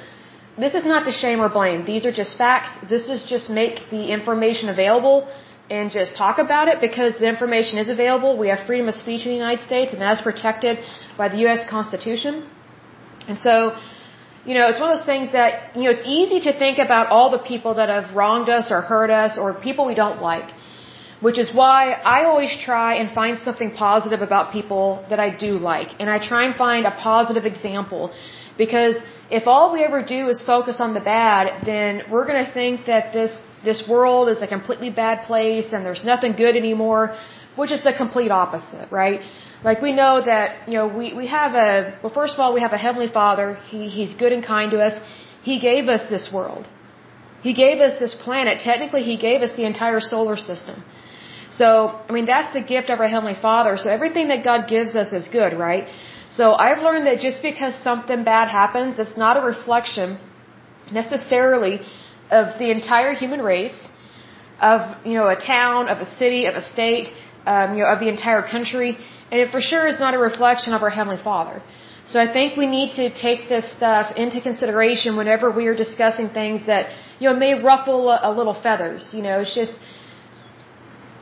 [0.56, 1.84] this is not to shame or blame.
[1.84, 2.70] These are just facts.
[2.88, 5.28] This is just make the information available
[5.68, 8.36] and just talk about it because the information is available.
[8.38, 10.78] We have freedom of speech in the United States and that's protected
[11.16, 11.68] by the U.S.
[11.68, 12.48] Constitution.
[13.26, 13.76] And so,
[14.46, 17.08] you know, it's one of those things that, you know, it's easy to think about
[17.08, 20.50] all the people that have wronged us or hurt us or people we don't like.
[21.20, 25.52] Which is why I always try and find something positive about people that I do
[25.56, 25.90] like.
[25.98, 28.12] And I try and find a positive example
[28.58, 28.96] because
[29.30, 32.86] if all we ever do is focus on the bad, then we're going to think
[32.86, 37.16] that this this world is a completely bad place and there's nothing good anymore,
[37.56, 39.20] which is the complete opposite, right?
[39.68, 42.60] Like we know that, you know, we, we have a, well, first of all, we
[42.66, 43.46] have a Heavenly Father.
[43.70, 44.94] He, he's good and kind to us.
[45.42, 46.68] He gave us this world.
[47.42, 48.60] He gave us this planet.
[48.60, 50.84] Technically, He gave us the entire solar system.
[51.50, 51.66] So,
[52.08, 53.76] I mean, that's the gift of our Heavenly Father.
[53.76, 55.84] So everything that God gives us is good, right?
[56.30, 60.18] So I've learned that just because something bad happens, it's not a reflection
[60.90, 61.74] necessarily
[62.30, 63.78] of the entire human race,
[64.60, 67.08] of you know a town, of a city, of a state,
[67.46, 68.96] um, you know of the entire country,
[69.34, 71.56] and it for sure is not a reflection of our heavenly Father.
[72.06, 76.28] So I think we need to take this stuff into consideration whenever we are discussing
[76.40, 79.02] things that you know may ruffle a, a little feathers.
[79.16, 79.74] You know, it's just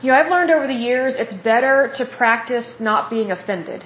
[0.01, 3.83] you know I've learned over the years it's better to practice not being offended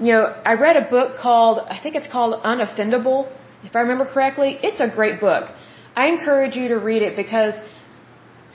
[0.00, 3.30] you know, I read a book called, I think it's called Unoffendable,
[3.64, 4.58] if I remember correctly.
[4.62, 5.50] It's a great book.
[5.94, 7.54] I encourage you to read it because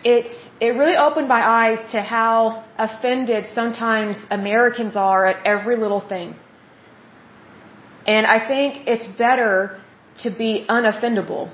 [0.04, 6.02] it's, it really opened my eyes to how offended sometimes Americans are at every little
[6.02, 6.36] thing.
[8.08, 9.80] And I think it's better
[10.24, 11.54] to be unoffendable,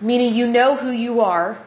[0.00, 1.64] meaning you know who you are,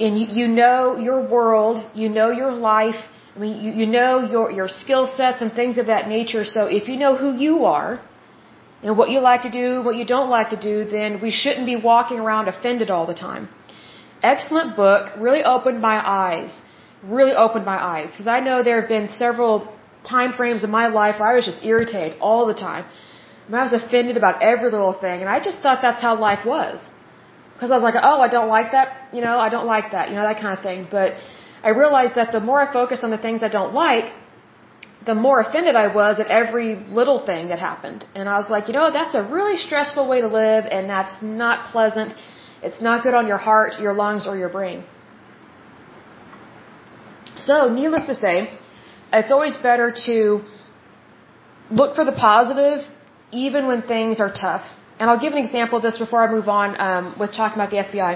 [0.00, 2.96] and you, you know your world, you know your life,
[3.34, 6.44] I mean, you, you know your, your skill sets and things of that nature.
[6.44, 8.00] So if you know who you are
[8.82, 11.66] and what you like to do, what you don't like to do, then we shouldn't
[11.66, 13.48] be walking around offended all the time.
[14.22, 15.12] Excellent book.
[15.18, 16.50] Really opened my eyes.
[17.02, 18.10] Really opened my eyes.
[18.10, 19.72] Because I know there have been several
[20.04, 22.84] time frames in my life where I was just irritated all the time.
[23.46, 25.20] And I was offended about every little thing.
[25.20, 26.80] And I just thought that's how life was.
[27.54, 29.08] Because I was like, oh, I don't like that.
[29.12, 30.10] You know, I don't like that.
[30.10, 30.88] You know, that kind of thing.
[30.90, 31.14] But
[31.62, 34.12] I realized that the more I focus on the things I don't like,
[35.06, 38.04] the more offended I was at every little thing that happened.
[38.14, 41.22] And I was like, you know, that's a really stressful way to live and that's
[41.22, 42.12] not pleasant.
[42.62, 44.84] It's not good on your heart, your lungs, or your brain.
[47.36, 48.50] So, needless to say,
[49.12, 50.42] it's always better to
[51.70, 52.86] look for the positive
[53.32, 54.64] even when things are tough.
[54.98, 57.70] And I'll give an example of this before I move on um, with talking about
[57.70, 58.12] the FBI.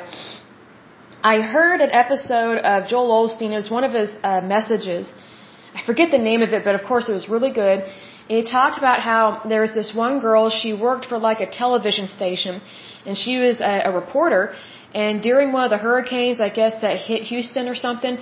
[1.23, 3.51] I heard an episode of Joel Osteen.
[3.53, 5.13] It was one of his uh, messages.
[5.75, 7.81] I forget the name of it, but of course it was really good.
[8.29, 11.51] And he talked about how there was this one girl, she worked for like a
[11.51, 12.63] television station,
[13.07, 14.55] and she was a, a reporter,
[14.95, 18.19] and during one of the hurricanes, I guess that hit Houston or something,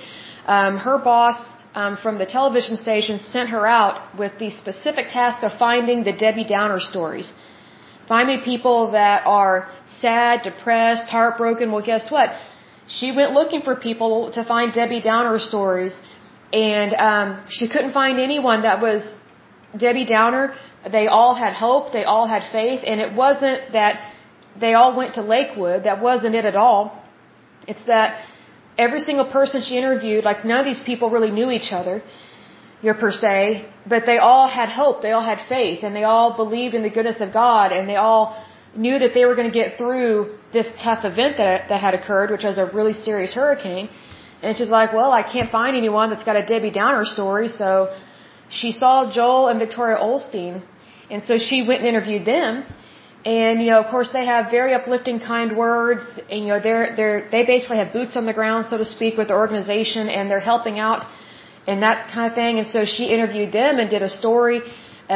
[0.47, 1.39] um, her boss
[1.75, 6.13] um, from the television station sent her out with the specific task of finding the
[6.13, 7.33] Debbie Downer stories.
[8.09, 11.71] Finding people that are sad, depressed, heartbroken.
[11.73, 12.31] Well, guess what?
[12.87, 15.95] She went looking for people to find Debbie Downer stories,
[16.53, 19.07] and um, she couldn't find anyone that was
[19.77, 20.55] Debbie Downer.
[20.91, 21.93] They all had hope.
[21.93, 24.01] They all had faith, and it wasn't that
[24.61, 25.85] they all went to Lakewood.
[25.85, 26.83] That wasn't it at all.
[27.67, 28.25] It's that
[28.77, 32.03] every single person she interviewed, like none of these people really knew each other,
[32.81, 35.03] you per se, but they all had hope.
[35.03, 37.97] They all had faith, and they all believed in the goodness of God, and they
[37.97, 38.25] all
[38.77, 40.13] knew that they were going to get through
[40.53, 43.89] this tough event that that had occurred, which was a really serious hurricane.
[44.43, 47.71] And she's like, well, I can't find anyone that's got a Debbie Downer story, so
[48.49, 50.63] she saw Joel and Victoria Osteen,
[51.11, 52.65] and so she went and interviewed them.
[53.29, 56.87] And you know, of course, they have very uplifting, kind words, and you know, they're
[56.99, 60.31] they're they basically have boots on the ground, so to speak, with the organization, and
[60.31, 61.01] they're helping out
[61.67, 62.59] and that kind of thing.
[62.61, 64.63] And so she interviewed them and did a story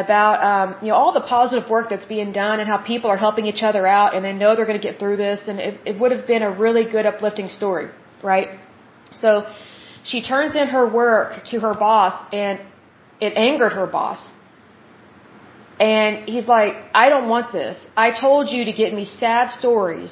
[0.02, 3.20] about um, you know all the positive work that's being done and how people are
[3.26, 5.80] helping each other out, and they know they're going to get through this, and it,
[5.90, 7.88] it would have been a really good, uplifting story,
[8.22, 8.48] right?
[9.22, 9.30] So
[10.10, 12.60] she turns in her work to her boss, and
[13.26, 14.20] it angered her boss.
[15.82, 17.76] And he's like, I don't want this.
[17.96, 20.10] I told you to get me sad stories,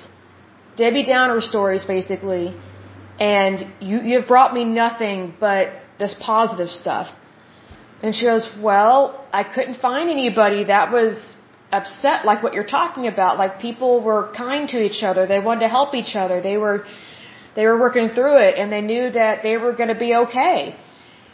[0.77, 2.47] Debbie Downer stories, basically,
[3.21, 3.57] and
[3.89, 5.69] you, you've brought me nothing but
[6.01, 7.09] this positive stuff.
[8.03, 11.15] And she goes, Well, I couldn't find anybody that was
[11.71, 13.39] upset like what you're talking about.
[13.39, 15.27] Like people were kind to each other.
[15.27, 16.41] They wanted to help each other.
[16.41, 16.79] They were
[17.55, 20.75] they were working through it and they knew that they were going to be okay.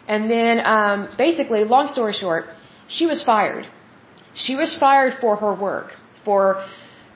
[0.08, 2.44] And then, um, basically, long story short,
[2.86, 3.66] she was fired.
[4.44, 5.94] She was fired for her work,
[6.24, 6.64] for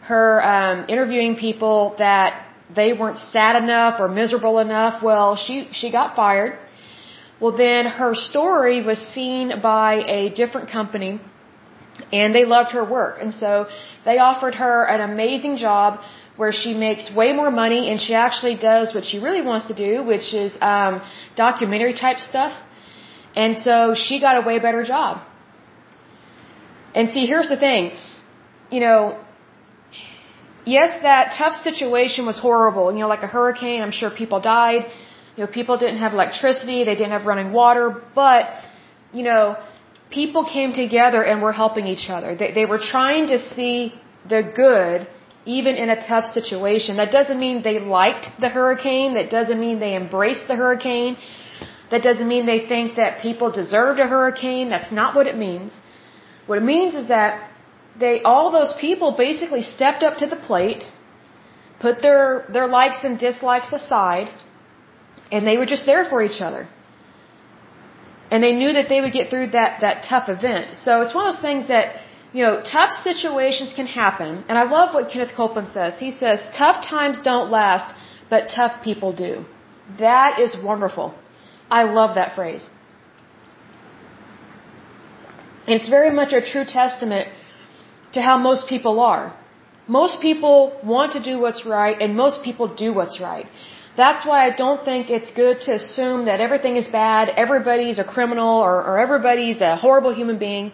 [0.02, 5.02] her um, interviewing people that they weren't sad enough or miserable enough.
[5.02, 6.59] Well, she she got fired.
[7.40, 11.20] Well, then her story was seen by a different company,
[12.12, 13.66] and they loved her work, and so
[14.04, 16.00] they offered her an amazing job
[16.37, 19.74] where she makes way more money, and she actually does what she really wants to
[19.74, 21.02] do, which is um,
[21.37, 22.54] documentary type stuff.
[23.37, 25.20] And so she got a way better job.
[26.94, 27.92] And see, here's the thing.
[28.70, 29.18] You know,
[30.64, 32.92] yes, that tough situation was horrible.
[32.92, 34.87] You know, like a hurricane, I'm sure people died.
[35.37, 38.50] You know, people didn't have electricity, they didn't have running water, but,
[39.12, 39.57] you know,
[40.11, 42.35] people came together and were helping each other.
[42.35, 43.94] They, they were trying to see
[44.29, 45.09] the good
[45.46, 46.96] even in a tough situation.
[46.96, 49.14] That doesn't mean they liked the hurricane.
[49.14, 51.16] That doesn't mean they embraced the hurricane.
[51.90, 54.68] That doesn't mean they think that people deserved a hurricane.
[54.68, 55.79] That's not what it means.
[56.46, 57.50] What it means is that
[57.98, 60.85] they, all those people basically stepped up to the plate,
[61.81, 64.29] put their, their likes and dislikes aside,
[65.33, 66.68] and they were just there for each other.
[68.31, 70.76] And they knew that they would get through that, that tough event.
[70.76, 71.96] So it's one of those things that,
[72.33, 74.44] you know, tough situations can happen.
[74.48, 75.98] And I love what Kenneth Copeland says.
[75.98, 77.92] He says, tough times don't last,
[78.29, 79.44] but tough people do.
[79.98, 81.14] That is wonderful.
[81.70, 82.68] I love that phrase.
[85.70, 87.28] And it's very much a true testament
[88.14, 89.26] to how most people are.
[89.87, 93.46] Most people want to do what's right, and most people do what's right.
[93.96, 98.06] That's why I don't think it's good to assume that everything is bad, everybody's a
[98.14, 100.72] criminal, or, or everybody's a horrible human being.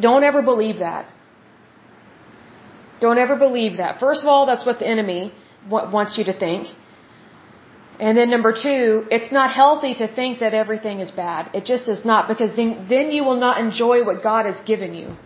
[0.00, 1.06] Don't ever believe that.
[3.00, 4.00] Don't ever believe that.
[4.00, 5.32] First of all, that's what the enemy
[5.70, 6.66] wants you to think.
[8.00, 11.50] And then number two, it's not healthy to think that everything is bad.
[11.52, 14.94] It just is not because then, then you will not enjoy what God has given
[14.94, 15.16] you.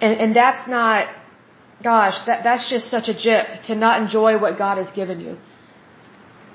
[0.00, 1.08] And, and that's not,
[1.84, 5.36] gosh, that, that's just such a jip to not enjoy what God has given you.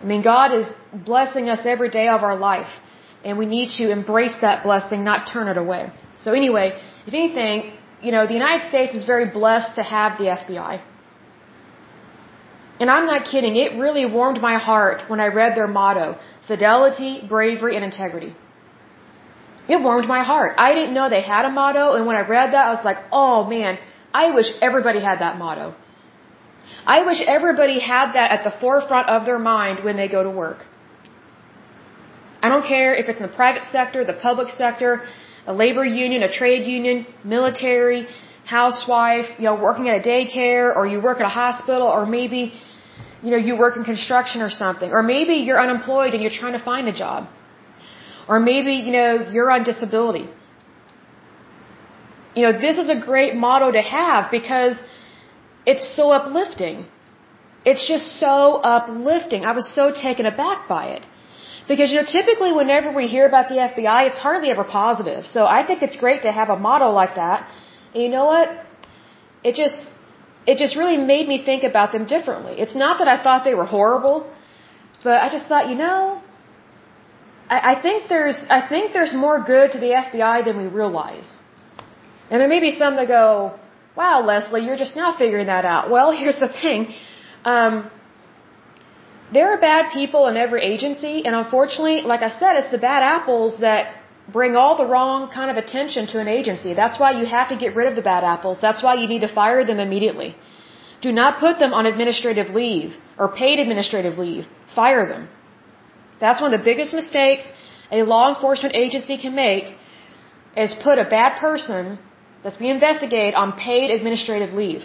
[0.01, 2.74] I mean, God is blessing us every day of our life.
[3.24, 5.91] And we need to embrace that blessing, not turn it away.
[6.20, 10.26] So anyway, if anything, you know, the United States is very blessed to have the
[10.26, 10.82] FBI.
[12.80, 16.17] And I'm not kidding, it really warmed my heart when I read their motto
[16.47, 18.36] fidelity, bravery, and integrity.
[19.67, 20.55] It warmed my heart.
[20.57, 22.99] I didn't know they had a motto, and when I read that, I was like,
[23.11, 23.80] oh man,
[24.13, 25.73] I wish everybody had that motto.
[26.86, 30.30] I wish everybody had that at the forefront of their mind when they go to
[30.30, 30.65] work.
[32.41, 35.03] I don't care if it's in the private sector, the public sector,
[35.47, 38.07] a labor union, a trade union, military,
[38.46, 42.54] housewife, you know, working at a daycare, or you work at a hospital, or maybe
[43.26, 44.91] you know, you work in construction or something.
[44.98, 47.28] Or maybe you're unemployed and you're trying to find a job.
[48.30, 50.28] Or maybe, you know, you're on disability.
[52.36, 54.76] You know, this is a great motto to have because
[55.66, 56.86] it's so uplifting.
[57.70, 59.46] It's just so uplifting.
[59.52, 61.04] I was so taken aback by it.
[61.68, 65.26] Because, you know, typically whenever we hear about the FBI, it's hardly ever positive.
[65.26, 67.48] So I think it's great to have a motto like that.
[68.04, 68.50] You know what?
[69.43, 69.88] It just,
[70.46, 72.54] it just really made me think about them differently.
[72.64, 74.18] It's not that I thought they were horrible,
[75.04, 76.22] but I just thought, you know,
[77.50, 81.32] I, I think there's, I think there's more good to the FBI than we realize.
[82.30, 83.58] And there may be some that go,
[83.96, 85.89] wow, Leslie, you're just now figuring that out.
[85.89, 86.93] Well, here's the thing.
[87.43, 87.89] Um,
[89.34, 93.02] there are bad people in every agency, and unfortunately, like I said, it's the bad
[93.04, 93.96] apples that
[94.32, 96.73] bring all the wrong kind of attention to an agency.
[96.73, 98.57] That's why you have to get rid of the bad apples.
[98.61, 100.36] That's why you need to fire them immediately.
[101.01, 104.45] Do not put them on administrative leave or paid administrative leave.
[104.73, 105.28] Fire them.
[106.19, 107.45] That's one of the biggest mistakes
[107.91, 109.65] a law enforcement agency can make
[110.57, 111.99] is put a bad person
[112.43, 114.84] that's being investigated on paid administrative leave.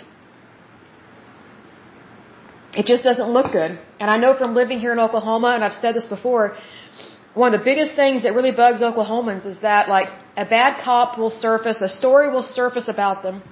[2.72, 3.78] It just doesn't look good.
[3.99, 6.57] And I know from living here in Oklahoma, and I've said this before,
[7.35, 11.18] one of the biggest things that really bugs Oklahomans is that like a bad cop
[11.18, 13.43] will surface, a story will surface about them.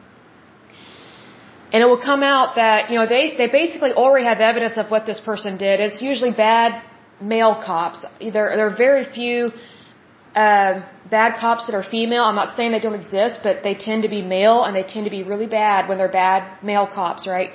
[1.73, 4.91] And it will come out that, you know, they, they basically already have evidence of
[4.91, 5.81] what this person did.
[5.81, 6.83] It's usually bad
[7.21, 8.05] male cops.
[8.21, 9.53] There, there are very few,
[10.35, 12.25] uh, bad cops that are female.
[12.25, 15.05] I'm not saying they don't exist, but they tend to be male and they tend
[15.05, 17.51] to be really bad when they're bad male cops, right?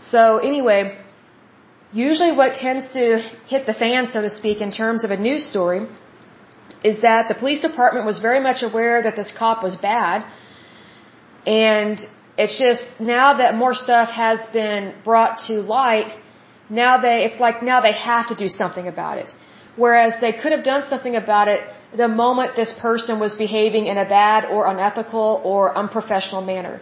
[0.00, 0.98] So anyway,
[1.92, 5.44] usually what tends to hit the fan, so to speak, in terms of a news
[5.48, 5.86] story
[6.84, 10.24] is that the police department was very much aware that this cop was bad.
[11.46, 11.98] And
[12.36, 16.16] it's just now that more stuff has been brought to light,
[16.70, 19.32] now they, it's like now they have to do something about it.
[19.76, 21.60] Whereas they could have done something about it
[21.96, 26.80] the moment this person was behaving in a bad or unethical or unprofessional manner.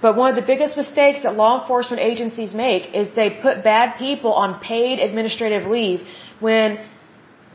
[0.00, 3.98] But one of the biggest mistakes that law enforcement agencies make is they put bad
[3.98, 6.02] people on paid administrative leave
[6.40, 6.78] when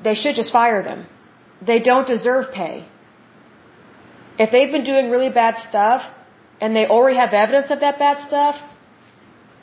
[0.03, 1.05] they should just fire them.
[1.61, 2.85] They don't deserve pay.
[4.37, 6.01] If they've been doing really bad stuff
[6.59, 8.55] and they already have evidence of that bad stuff,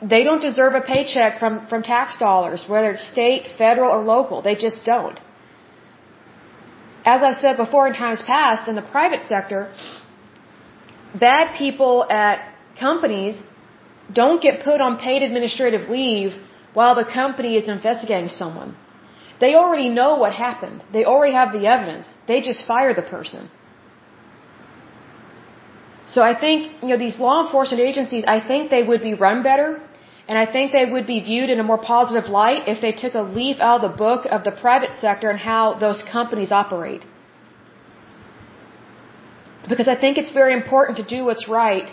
[0.01, 4.41] they don't deserve a paycheck from, from tax dollars, whether it's state, federal, or local.
[4.41, 5.19] They just don't.
[7.05, 9.71] As I've said before in times past, in the private sector,
[11.19, 13.41] bad people at companies
[14.13, 16.33] don't get put on paid administrative leave
[16.73, 18.75] while the company is investigating someone.
[19.39, 20.83] They already know what happened.
[20.93, 22.07] They already have the evidence.
[22.27, 23.49] They just fire the person.
[26.05, 29.43] So I think, you know, these law enforcement agencies, I think they would be run
[29.43, 29.69] better
[30.27, 33.15] and I think they would be viewed in a more positive light if they took
[33.15, 37.03] a leaf out of the book of the private sector and how those companies operate.
[39.67, 41.91] Because I think it's very important to do what's right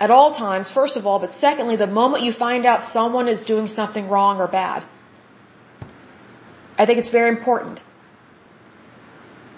[0.00, 3.40] at all times, first of all, but secondly, the moment you find out someone is
[3.40, 4.84] doing something wrong or bad.
[6.76, 7.80] I think it's very important.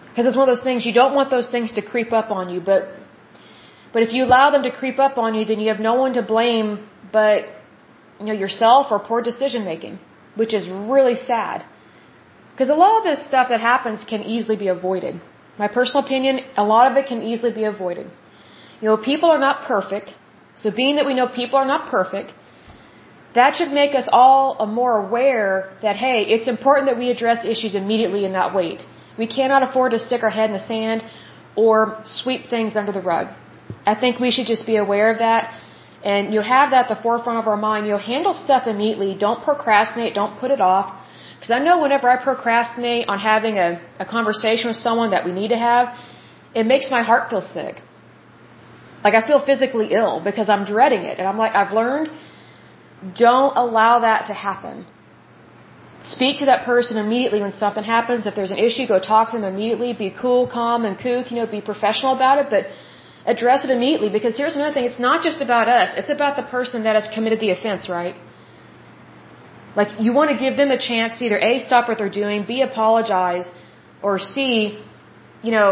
[0.08, 2.48] Because it's one of those things, you don't want those things to creep up on
[2.48, 2.88] you, but,
[3.92, 6.14] but if you allow them to creep up on you, then you have no one
[6.14, 7.46] to blame but,
[8.18, 9.98] you know, yourself or poor decision making,
[10.34, 11.64] which is really sad.
[12.50, 15.20] Because a lot of this stuff that happens can easily be avoided.
[15.58, 18.06] My personal opinion, a lot of it can easily be avoided.
[18.80, 20.14] You know, people are not perfect.
[20.56, 22.32] So being that we know people are not perfect,
[23.34, 27.74] that should make us all more aware that, hey, it's important that we address issues
[27.74, 28.86] immediately and not wait.
[29.18, 31.02] We cannot afford to stick our head in the sand
[31.56, 33.28] or sweep things under the rug.
[33.86, 35.52] I think we should just be aware of that
[36.04, 37.86] and you have that at the forefront of our mind.
[37.86, 39.16] You'll handle stuff immediately.
[39.18, 40.14] Don't procrastinate.
[40.14, 40.86] Don't put it off.
[41.34, 45.32] Because I know whenever I procrastinate on having a, a conversation with someone that we
[45.32, 45.96] need to have,
[46.54, 47.80] it makes my heart feel sick.
[49.04, 51.18] Like I feel physically ill because I'm dreading it.
[51.18, 52.08] And I'm like, I've learned,
[53.26, 54.86] don't allow that to happen.
[56.02, 58.26] Speak to that person immediately when something happens.
[58.26, 59.92] If there's an issue, go talk to them immediately.
[60.06, 61.22] Be cool, calm, and cool.
[61.30, 62.66] You know, be professional about it, but
[63.34, 64.10] address it immediately.
[64.10, 65.94] Because here's another thing: it's not just about us.
[65.96, 68.16] It's about the person that has committed the offense, right?
[69.76, 72.44] Like you want to give them a chance to either a stop what they're doing,
[72.44, 73.50] b apologize,
[74.02, 74.78] or c,
[75.42, 75.70] you know,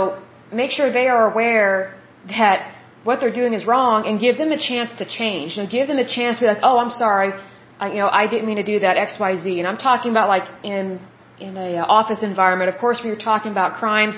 [0.53, 1.95] make sure they are aware
[2.29, 2.59] that
[3.05, 5.57] what they're doing is wrong and give them a chance to change.
[5.57, 7.33] You know, give them a chance to be like, oh, I'm sorry,
[7.81, 9.59] I, you know, I didn't mean to do that X, Y, Z.
[9.61, 11.01] And I'm talking about like in
[11.41, 12.69] in a uh, office environment.
[12.73, 14.15] Of course, you're talking about crimes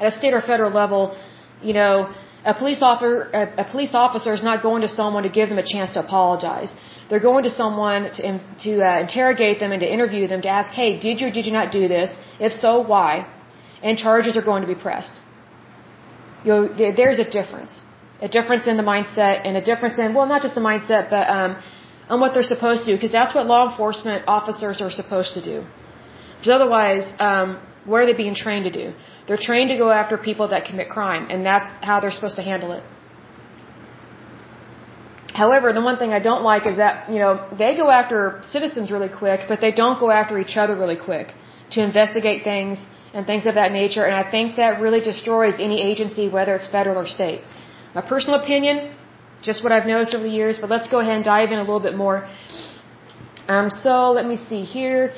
[0.00, 1.16] at a state or federal level,
[1.62, 2.12] you know,
[2.52, 5.60] a police officer a, a police officer is not going to someone to give them
[5.66, 6.74] a chance to apologize.
[7.08, 10.72] They're going to someone to, to uh, interrogate them and to interview them to ask,
[10.72, 12.14] hey, did you did you not do this?
[12.48, 13.26] If so, why?
[13.82, 15.20] And charges are going to be pressed.
[16.44, 17.74] You know, there's a difference.
[18.26, 21.24] A difference in the mindset and a difference in, well, not just the mindset, but
[21.38, 21.50] um,
[22.12, 25.42] on what they're supposed to do, because that's what law enforcement officers are supposed to
[25.52, 25.56] do.
[26.36, 27.48] Because otherwise, um,
[27.88, 28.86] what are they being trained to do?
[29.26, 32.46] They're trained to go after people that commit crime, and that's how they're supposed to
[32.52, 32.84] handle it.
[35.42, 38.18] However, the one thing I don't like is that, you know, they go after
[38.56, 41.28] citizens really quick, but they don't go after each other really quick
[41.72, 42.78] to investigate things
[43.14, 46.68] and things of that nature, and I think that really destroys any agency, whether it's
[46.78, 47.42] federal or state.
[47.94, 48.76] My personal opinion,
[49.40, 51.66] just what I've noticed over the years, but let's go ahead and dive in a
[51.68, 52.26] little bit more.
[53.46, 55.12] Um, so let me see here.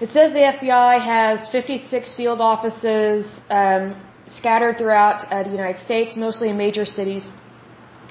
[0.00, 6.16] It says the FBI has 56 field offices um, scattered throughout uh, the United States,
[6.16, 7.30] mostly in major cities.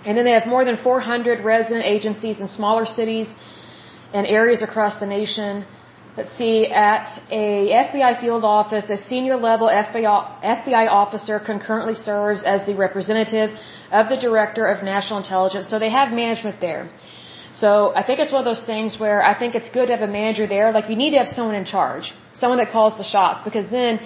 [0.06, 3.34] And then they have more than 400 resident agencies in smaller cities
[4.14, 5.66] and areas across the nation.
[6.18, 12.44] Let's see, at a FBI field office, a senior level FBI, FBI officer concurrently serves
[12.44, 13.52] as the representative
[13.92, 15.70] of the Director of National Intelligence.
[15.70, 16.90] So they have management there.
[17.54, 20.02] So I think it's one of those things where I think it's good to have
[20.10, 20.74] a manager there.
[20.74, 24.02] Like you need to have someone in charge, someone that calls the shots, because then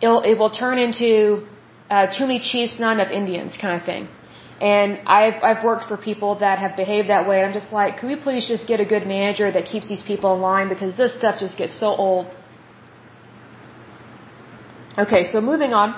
[0.00, 1.46] it'll, it will turn into
[1.88, 4.08] uh, too many chiefs, not enough Indians kind of thing.
[4.60, 7.96] And I've I've worked for people that have behaved that way, and I'm just like,
[7.98, 10.96] can we please just get a good manager that keeps these people in line because
[10.96, 12.26] this stuff just gets so old.
[14.98, 15.88] Okay, so moving on.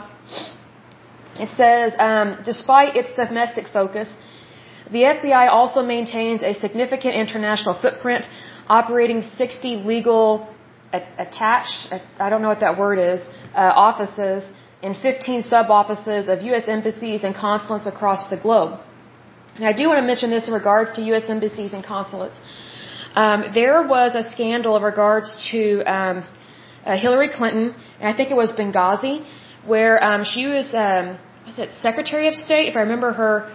[1.44, 4.14] It says, um, despite its domestic focus,
[4.90, 8.28] the FBI also maintains a significant international footprint,
[8.68, 10.48] operating 60 legal
[10.92, 13.22] attached, I don't know what that word is,
[13.54, 14.44] uh, offices
[14.82, 16.66] in 15 sub-offices of U.S.
[16.66, 18.80] embassies and consulates across the globe.
[19.56, 21.24] And I do want to mention this in regards to U.S.
[21.28, 22.40] embassies and consulates.
[23.14, 26.24] Um, there was a scandal in regards to um,
[26.84, 29.24] uh, Hillary Clinton, and I think it was Benghazi,
[29.66, 33.54] where um, she was, um, was it Secretary of State, if I remember her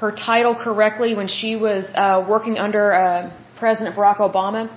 [0.00, 4.68] her title correctly, when she was uh, working under uh, President Barack Obama.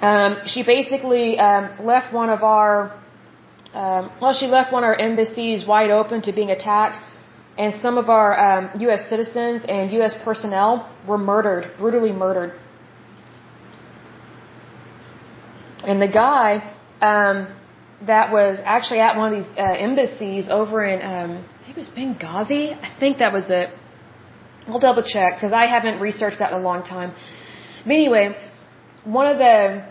[0.00, 2.98] Um, she basically um, left one of our
[3.76, 6.98] um, well, she left one of our embassies wide open to being attacked,
[7.58, 9.08] and some of our um, U.S.
[9.10, 10.14] citizens and U.S.
[10.24, 12.52] personnel were murdered, brutally murdered.
[15.84, 16.48] And the guy
[17.02, 17.54] um,
[18.06, 21.84] that was actually at one of these uh, embassies over in, um, I think it
[21.84, 22.64] was Benghazi.
[22.82, 23.68] I think that was it.
[24.68, 27.14] I'll double check because I haven't researched that in a long time.
[27.84, 28.36] But anyway,
[29.04, 29.84] one of the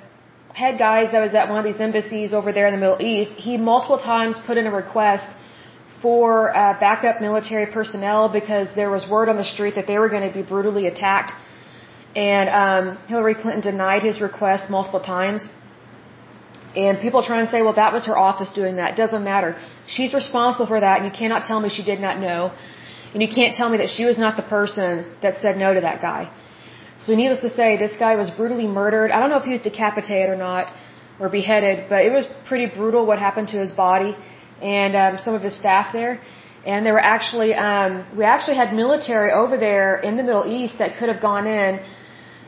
[0.61, 3.31] head guys that was at one of these embassies over there in the Middle East,
[3.47, 5.27] he multiple times put in a request
[6.01, 10.11] for uh, backup military personnel because there was word on the street that they were
[10.15, 11.33] going to be brutally attacked.
[12.15, 15.41] And um, Hillary Clinton denied his request multiple times.
[16.83, 18.87] And people trying to say, well, that was her office doing that.
[18.93, 19.51] It doesn't matter.
[19.95, 22.39] She's responsible for that, and you cannot tell me she did not know.
[23.13, 24.91] And you can't tell me that she was not the person
[25.21, 26.21] that said no to that guy.
[26.97, 29.11] So needless to say, this guy was brutally murdered.
[29.11, 30.73] I don't know if he was decapitated or not,
[31.19, 34.15] or beheaded, but it was pretty brutal what happened to his body
[34.61, 36.21] and um, some of his staff there.
[36.65, 40.79] And there were actually, um, we actually had military over there in the Middle East
[40.79, 41.79] that could have gone in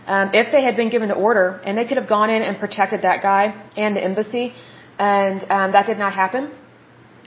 [0.07, 2.57] um, if they had been given the order, and they could have gone in and
[2.57, 3.43] protected that guy
[3.75, 4.53] and the embassy,
[4.97, 6.51] and um, that did not happen.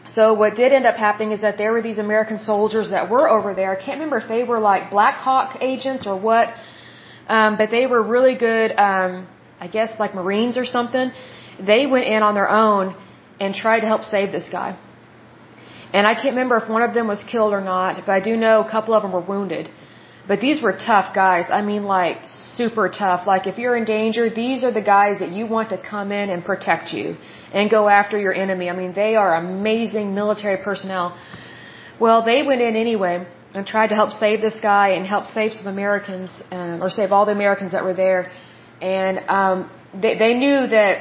[0.08, 3.28] So what did end up happening is that there were these American soldiers that were
[3.28, 3.70] over there.
[3.70, 6.48] I can't remember if they were like Black Hawk agents or what
[7.36, 9.28] um, but they were really good, um,
[9.64, 11.12] I guess like Marines or something.
[11.72, 12.96] They went in on their own
[13.38, 14.70] and tried to help save this guy.
[15.92, 18.36] And I can't remember if one of them was killed or not, but I do
[18.36, 19.70] know a couple of them were wounded.
[20.26, 21.46] But these were tough guys.
[21.58, 22.18] I mean, like,
[22.56, 23.26] super tough.
[23.26, 26.30] Like, if you're in danger, these are the guys that you want to come in
[26.30, 27.16] and protect you
[27.52, 28.68] and go after your enemy.
[28.70, 31.16] I mean, they are amazing military personnel.
[31.98, 35.52] Well, they went in anyway and tried to help save this guy and help save
[35.54, 38.30] some Americans, um, or save all the Americans that were there.
[38.80, 39.70] And um,
[40.02, 40.94] they, they knew that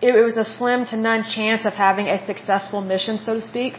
[0.00, 3.42] it, it was a slim to none chance of having a successful mission, so to
[3.42, 3.74] speak.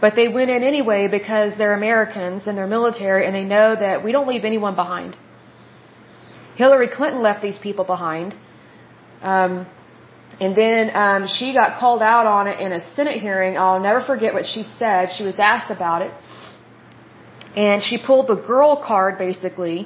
[0.00, 4.04] But they went in anyway because they're Americans and they're military and they know that
[4.04, 5.16] we don't leave anyone behind.
[6.56, 8.34] Hillary Clinton left these people behind.
[9.22, 9.66] Um,
[10.40, 13.58] and then um, she got called out on it in a Senate hearing.
[13.58, 15.10] I'll never forget what she said.
[15.16, 16.12] She was asked about it.
[17.66, 19.78] And she pulled the girl card basically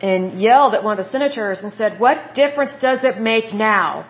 [0.00, 4.06] and yelled at one of the senators and said, What difference does it make now?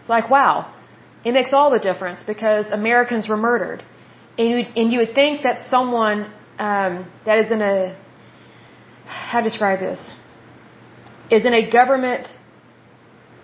[0.00, 0.72] It's like, wow.
[1.24, 3.82] It makes all the difference because Americans were murdered.
[4.38, 6.18] And you, and you would think that someone
[6.58, 7.76] um, that is in a
[9.06, 10.00] how to describe this,
[11.30, 12.28] is in a government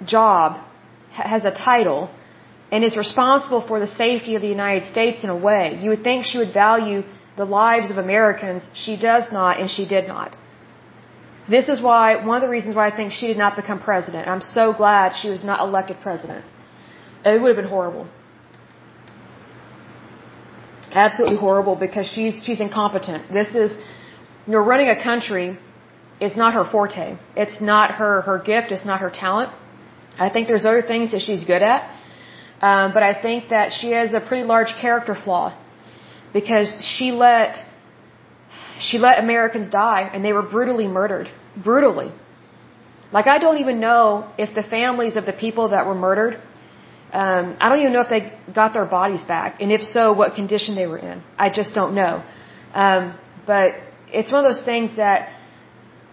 [0.05, 0.62] job,
[1.11, 2.11] has a title,
[2.70, 5.78] and is responsible for the safety of the United States in a way.
[5.80, 7.02] You would think she would value
[7.37, 8.62] the lives of Americans.
[8.74, 10.37] She does not, and she did not.
[11.49, 14.28] This is why, one of the reasons why I think she did not become president.
[14.28, 16.45] I'm so glad she was not elected president.
[17.24, 18.09] It would have been horrible.
[20.93, 23.30] Absolutely horrible because she's, she's incompetent.
[23.32, 23.72] This is,
[24.47, 25.59] you know, running a country
[26.20, 27.18] is not her forte.
[27.37, 28.72] It's not her, her gift.
[28.72, 29.51] It's not her talent.
[30.18, 31.82] I think there's other things that she's good at.
[32.62, 35.53] Um, but I think that she has a pretty large character flaw
[36.35, 37.57] because she let
[38.87, 41.30] she let Americans die and they were brutally murdered.
[41.57, 42.11] Brutally.
[43.12, 46.35] Like I don't even know if the families of the people that were murdered,
[47.14, 48.22] um, I don't even know if they
[48.53, 51.22] got their bodies back, and if so, what condition they were in.
[51.39, 52.24] I just don't know.
[52.74, 53.16] Um,
[53.47, 53.74] but
[54.09, 55.28] it's one of those things that,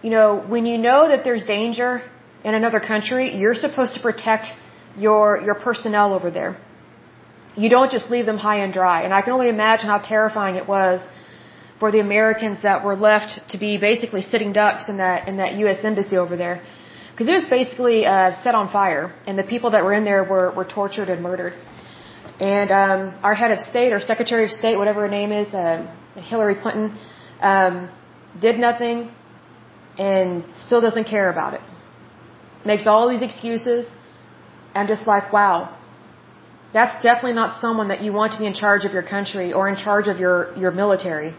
[0.02, 2.02] you know, when you know that there's danger
[2.44, 4.46] in another country, you're supposed to protect
[4.96, 6.56] your your personnel over there.
[7.56, 9.02] You don't just leave them high and dry.
[9.02, 11.06] And I can only imagine how terrifying it was
[11.78, 15.54] for the Americans that were left to be basically sitting ducks in that in that
[15.64, 15.84] U.S.
[15.84, 16.62] embassy over there,
[17.10, 20.22] because it was basically uh, set on fire, and the people that were in there
[20.24, 21.54] were were tortured and murdered.
[22.40, 25.86] And um, our head of state or secretary of state, whatever her name is, uh,
[26.14, 26.96] Hillary Clinton,
[27.40, 27.90] um,
[28.40, 29.10] did nothing
[29.98, 31.60] and still doesn't care about it.
[32.64, 33.92] Makes all these excuses.
[34.74, 35.76] I'm just like, wow,
[36.72, 39.68] that's definitely not someone that you want to be in charge of your country or
[39.68, 41.34] in charge of your, your military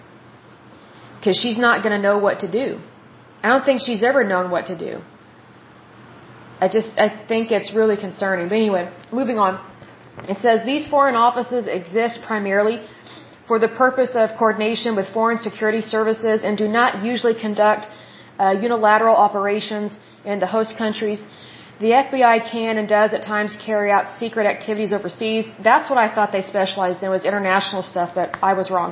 [1.18, 2.80] because she's not going to know what to do.
[3.42, 5.02] I don't think she's ever known what to do.
[6.60, 8.48] I just, I think it's really concerning.
[8.50, 9.54] But anyway, moving on.
[10.34, 12.86] It says these foreign offices exist primarily
[13.48, 17.88] for the purpose of coordination with foreign security services and do not usually conduct
[18.40, 21.20] uh, unilateral operations in the host countries.
[21.84, 25.46] The FBI can and does at times carry out secret activities overseas.
[25.70, 28.92] That's what I thought they specialized in was international stuff, but I was wrong.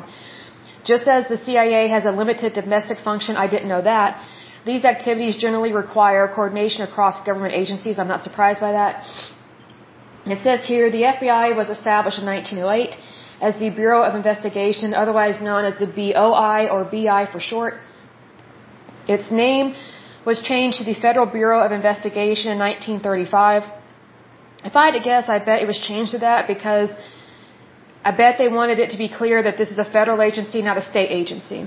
[0.83, 4.21] Just as the CIA has a limited domestic function, I didn't know that.
[4.65, 7.97] These activities generally require coordination across government agencies.
[7.97, 8.93] I'm not surprised by that.
[10.25, 12.97] It says here the FBI was established in 1908
[13.41, 17.75] as the Bureau of Investigation, otherwise known as the BOI or BI for short.
[19.07, 19.75] Its name
[20.25, 23.63] was changed to the Federal Bureau of Investigation in 1935.
[24.63, 26.89] If I had to guess, I bet it was changed to that because
[28.03, 30.77] I bet they wanted it to be clear that this is a federal agency, not
[30.77, 31.61] a state agency.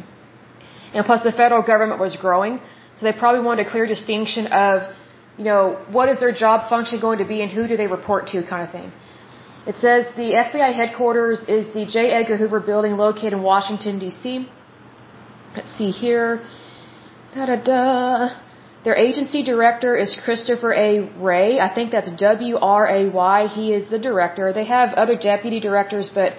[0.95, 2.61] And plus the federal government was growing,
[2.95, 4.95] so they probably wanted a clear distinction of,
[5.37, 8.29] you know, what is their job function going to be and who do they report
[8.29, 8.93] to kind of thing.
[9.67, 12.11] It says the FBI headquarters is the J.
[12.11, 14.47] Edgar Hoover building located in Washington, D.C.
[15.57, 16.45] Let's see here.
[17.35, 18.31] Da da da.
[18.85, 21.01] Their agency director is Christopher A.
[21.25, 21.59] Wray.
[21.59, 23.47] I think that's W R A Y.
[23.49, 24.53] He is the director.
[24.53, 26.35] They have other deputy directors, but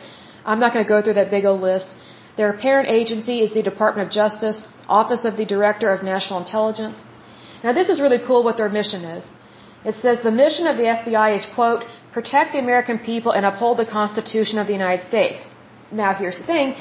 [0.46, 1.96] I'm not going to go through that big old list.
[2.38, 7.04] Their parent agency is the Department of Justice, Office of the Director of National Intelligence.
[7.64, 9.26] Now this is really cool what their mission is.
[9.84, 11.84] It says the mission of the FBI is, quote,
[12.14, 15.43] protect the American people and uphold the Constitution of the United States.
[15.91, 16.76] Now here's the thing.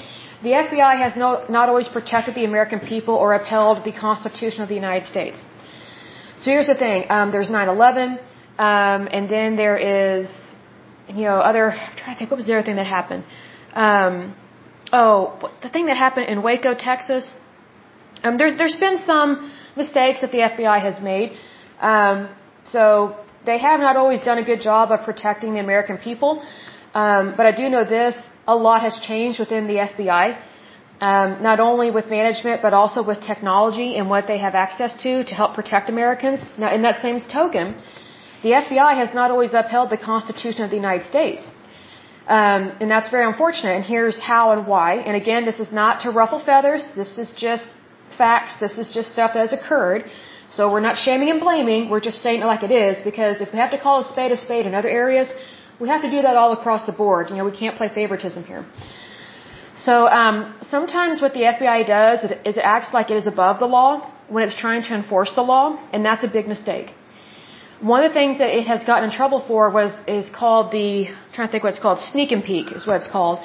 [0.45, 4.69] The FBI has no, not always protected the American people or upheld the Constitution of
[4.69, 5.39] the United States.
[6.39, 7.07] So here's the thing.
[7.17, 8.19] Um, there's 9/11,
[8.59, 10.27] um, and then there is,
[11.19, 11.65] you know, other.
[11.71, 12.31] I'm trying to think.
[12.31, 13.25] What was the other thing that happened?
[13.87, 14.15] Um,
[14.93, 15.17] oh,
[15.63, 17.35] the thing that happened in Waco, Texas.
[18.23, 19.31] Um, there's there's been some
[19.83, 21.33] mistakes that the FBI has made.
[21.93, 22.29] Um,
[22.75, 22.85] so
[23.47, 26.33] they have not always done a good job of protecting the American people.
[27.03, 28.15] Um, but I do know this:
[28.47, 30.39] a lot has changed within the FBI
[31.01, 35.25] um, not only with management but also with technology and what they have access to
[35.25, 36.41] to help protect Americans.
[36.57, 37.75] Now, in that same token,
[38.43, 41.43] the FBI has not always upheld the Constitution of the United States.
[42.27, 43.75] Um, and that's very unfortunate.
[43.79, 44.91] And here's how and why.
[45.07, 46.87] And again, this is not to ruffle feathers.
[47.01, 47.69] This is just
[48.17, 48.57] facts.
[48.65, 50.05] This is just stuff that has occurred.
[50.51, 51.91] So we're not shaming and blaming.
[51.91, 54.33] We're just saying it like it is because if we have to call a spade
[54.33, 55.33] a spade in other areas,
[55.81, 57.31] we have to do that all across the board.
[57.31, 58.65] You know, we can't play favoritism here.
[59.77, 63.67] So um, sometimes what the FBI does is it acts like it is above the
[63.67, 66.93] law when it's trying to enforce the law, and that's a big mistake.
[67.81, 71.09] One of the things that it has gotten in trouble for was is called the
[71.09, 73.41] I'm trying to think what it's called sneak and peek is what it's called.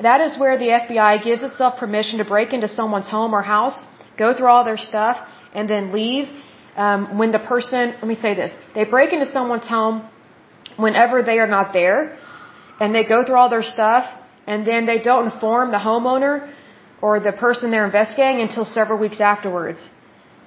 [0.00, 3.84] That is where the FBI gives itself permission to break into someone's home or house,
[4.16, 5.16] go through all their stuff,
[5.54, 6.28] and then leave.
[6.76, 10.08] Um, when the person, let me say this, they break into someone's home
[10.76, 12.16] whenever they are not there,
[12.80, 14.04] and they go through all their stuff,
[14.46, 16.34] and then they don't inform the homeowner
[17.00, 19.90] or the person they're investigating until several weeks afterwards.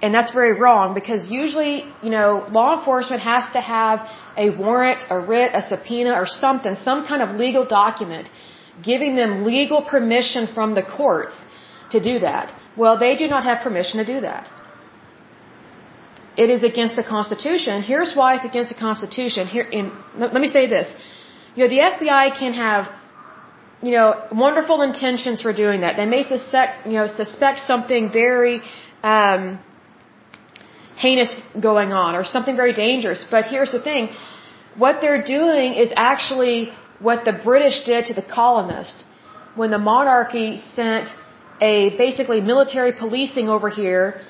[0.01, 4.07] And that's very wrong because usually, you know, law enforcement has to have
[4.37, 8.29] a warrant, a writ, a subpoena, or something, some kind of legal document
[8.81, 11.35] giving them legal permission from the courts
[11.91, 12.53] to do that.
[12.77, 14.49] Well, they do not have permission to do that.
[16.43, 17.81] It is against the Constitution.
[17.91, 19.47] Here's why it's against the Constitution.
[19.55, 19.85] Here, in,
[20.21, 20.87] let, let me say this.
[21.55, 22.83] You know, the FBI can have,
[23.87, 25.97] you know, wonderful intentions for doing that.
[26.01, 28.61] They may suspect, you know, suspect something very,
[29.03, 29.59] um,
[31.05, 31.31] heinous
[31.69, 33.25] going on or something very dangerous.
[33.35, 34.09] But here's the thing.
[34.83, 36.59] What they're doing is actually
[37.07, 39.03] what the British did to the colonists
[39.55, 41.09] when the monarchy sent
[41.59, 44.21] a basically military policing over here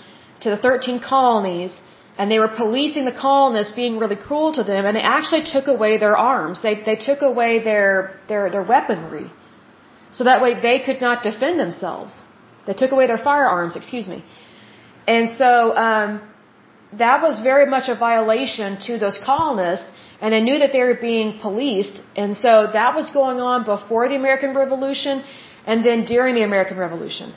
[0.41, 1.80] to the 13 colonies
[2.20, 5.67] and they were policing the colonists being really cruel to them and they actually took
[5.76, 6.61] away their arms.
[6.67, 7.91] They they took away their
[8.32, 9.28] their their weaponry.
[10.17, 12.13] So that way they could not defend themselves.
[12.67, 14.20] They took away their firearms excuse me.
[15.15, 15.51] And so
[15.88, 16.22] um
[17.03, 19.89] that was very much a violation to those colonists
[20.22, 22.01] and they knew that they were being policed.
[22.22, 25.24] And so that was going on before the American Revolution
[25.65, 27.34] and then during the American Revolution.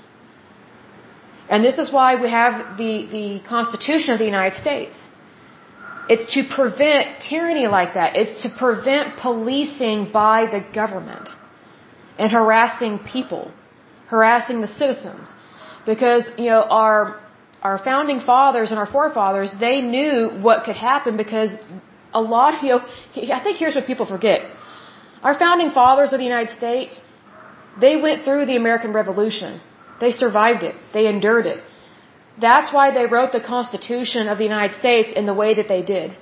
[1.52, 4.96] And this is why we have the, the Constitution of the United States.
[6.12, 8.16] It's to prevent tyranny like that.
[8.20, 11.28] It's to prevent policing by the government
[12.18, 13.44] and harassing people,
[14.14, 15.26] harassing the citizens.
[15.90, 17.20] Because, you know, our,
[17.68, 20.16] our founding fathers and our forefathers, they knew
[20.48, 21.50] what could happen because
[22.14, 22.80] a lot, you know,
[23.38, 24.40] I think here's what people forget.
[25.22, 27.00] Our founding fathers of the United States,
[27.84, 29.60] they went through the American Revolution.
[30.02, 30.74] They survived it.
[30.96, 31.60] They endured it.
[32.46, 35.82] That's why they wrote the Constitution of the United States in the way that they
[35.94, 36.16] did.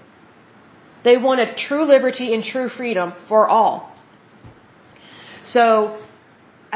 [1.08, 3.74] They wanted true liberty and true freedom for all.
[5.54, 5.64] So,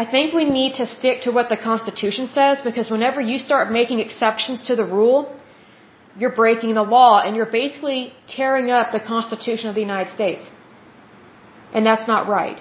[0.03, 3.71] I think we need to stick to what the Constitution says because whenever you start
[3.81, 5.21] making exceptions to the rule,
[6.19, 8.01] you're breaking the law and you're basically
[8.37, 10.45] tearing up the Constitution of the United States.
[11.75, 12.61] And that's not right.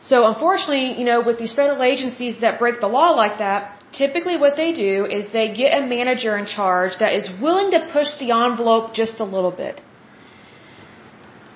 [0.00, 4.36] So unfortunately, you know, with these federal agencies that break the law like that, typically
[4.36, 8.08] what they do is they get a manager in charge that is willing to push
[8.18, 9.80] the envelope just a little bit.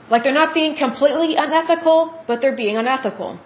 [0.08, 3.38] Like they're not being completely unethical, but they're being unethical.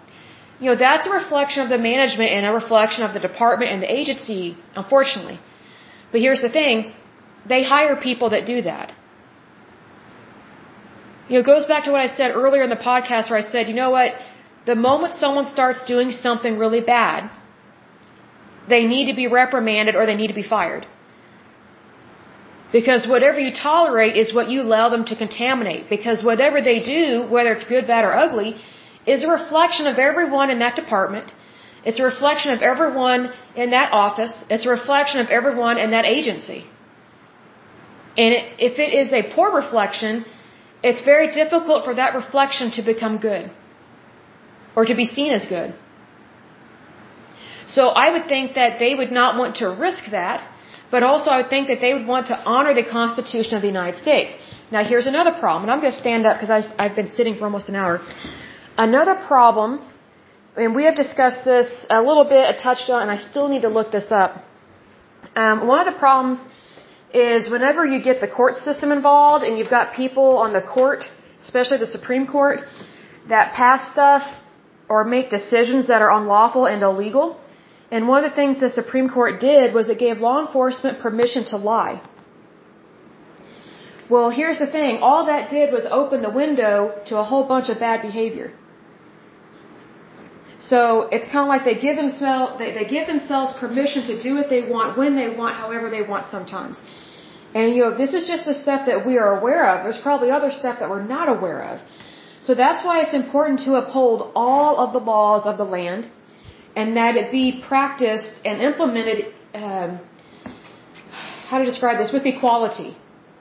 [0.60, 3.82] You know, that's a reflection of the management and a reflection of the department and
[3.82, 5.38] the agency, unfortunately.
[6.12, 6.92] But here's the thing,
[7.46, 8.92] they hire people that do that.
[11.28, 13.42] You know, it goes back to what I said earlier in the podcast where I
[13.42, 14.12] said, you know what,
[14.66, 17.30] the moment someone starts doing something really bad,
[18.68, 20.86] they need to be reprimanded or they need to be fired.
[22.72, 25.88] Because whatever you tolerate is what you allow them to contaminate.
[25.88, 28.56] Because whatever they do, whether it's good, bad, or ugly,
[29.06, 31.32] is a reflection of everyone in that department.
[31.84, 34.34] It's a reflection of everyone in that office.
[34.48, 36.64] It's a reflection of everyone in that agency.
[38.16, 40.24] And if it is a poor reflection,
[40.82, 43.50] it's very difficult for that reflection to become good
[44.76, 45.74] or to be seen as good.
[47.66, 50.46] So I would think that they would not want to risk that,
[50.90, 53.68] but also I would think that they would want to honor the Constitution of the
[53.68, 54.32] United States.
[54.70, 57.36] Now here's another problem, and I'm going to stand up because I've, I've been sitting
[57.36, 58.00] for almost an hour.
[58.76, 59.80] Another problem,
[60.56, 63.62] and we have discussed this a little bit, I touched on, and I still need
[63.62, 64.44] to look this up.
[65.34, 66.38] Um, one of the problems
[67.14, 71.04] is whenever you get the court system involved and you've got people on the court,
[71.42, 72.60] especially the Supreme Court,
[73.28, 74.22] that pass stuff
[74.88, 77.40] or make decisions that are unlawful and illegal.
[77.90, 81.44] And one of the things the Supreme Court did was it gave law enforcement permission
[81.52, 82.02] to lie.
[84.08, 84.98] Well, here's the thing.
[84.98, 86.74] All that did was open the window
[87.06, 88.52] to a whole bunch of bad behavior.
[90.58, 94.34] So it's kind of like they give themselves they, they give themselves permission to do
[94.34, 96.80] what they want when they want, however they want sometimes.
[97.54, 99.84] And you know, this is just the stuff that we are aware of.
[99.84, 101.80] There's probably other stuff that we're not aware of.
[102.46, 106.10] So that's why it's important to uphold all of the laws of the land
[106.76, 110.00] and that it be practiced and implemented, um,
[111.48, 112.90] how to describe this, with equality.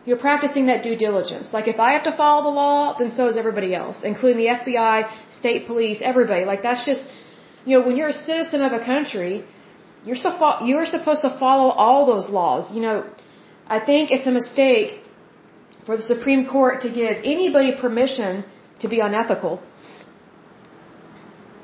[0.05, 1.51] You're practicing that due diligence.
[1.57, 4.49] Like if I have to follow the law, then so is everybody else, including the
[4.59, 4.95] FBI,
[5.39, 6.45] state police, everybody.
[6.45, 7.03] Like that's just,
[7.65, 9.43] you know, when you're a citizen of a country,
[10.05, 10.29] you're, so
[10.63, 12.73] you're supposed to follow all those laws.
[12.75, 12.97] You know,
[13.67, 14.99] I think it's a mistake
[15.85, 18.45] for the Supreme Court to give anybody permission
[18.79, 19.61] to be unethical.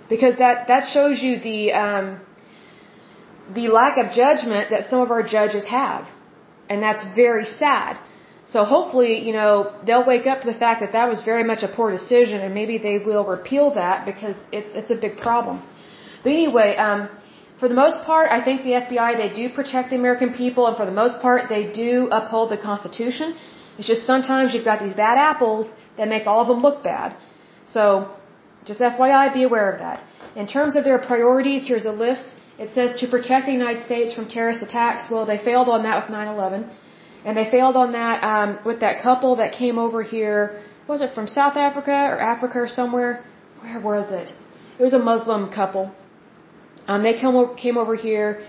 [0.09, 2.19] Because that, that shows you the, um,
[3.53, 6.07] the lack of judgment that some of our judges have.
[6.69, 7.99] And that's very sad.
[8.53, 9.51] So hopefully, you know,
[9.85, 12.53] they'll wake up to the fact that that was very much a poor decision and
[12.53, 15.61] maybe they will repeal that because it's, it's a big problem.
[16.23, 17.09] But anyway, um,
[17.59, 20.75] for the most part, I think the FBI, they do protect the American people, and
[20.77, 23.35] for the most part, they do uphold the Constitution.
[23.77, 27.15] It's just sometimes you've got these bad apples that make all of them look bad.
[27.75, 27.83] So,
[28.65, 30.03] just FYI, be aware of that.
[30.41, 32.25] In terms of their priorities, here's a list.
[32.63, 35.11] It says to protect the United States from terrorist attacks.
[35.11, 36.67] Well, they failed on that with 9/11,
[37.25, 40.41] and they failed on that um, with that couple that came over here.
[40.87, 43.13] Was it from South Africa or Africa or somewhere?
[43.61, 44.27] Where was it?
[44.79, 45.83] It was a Muslim couple
[46.89, 48.41] um, they come came over here,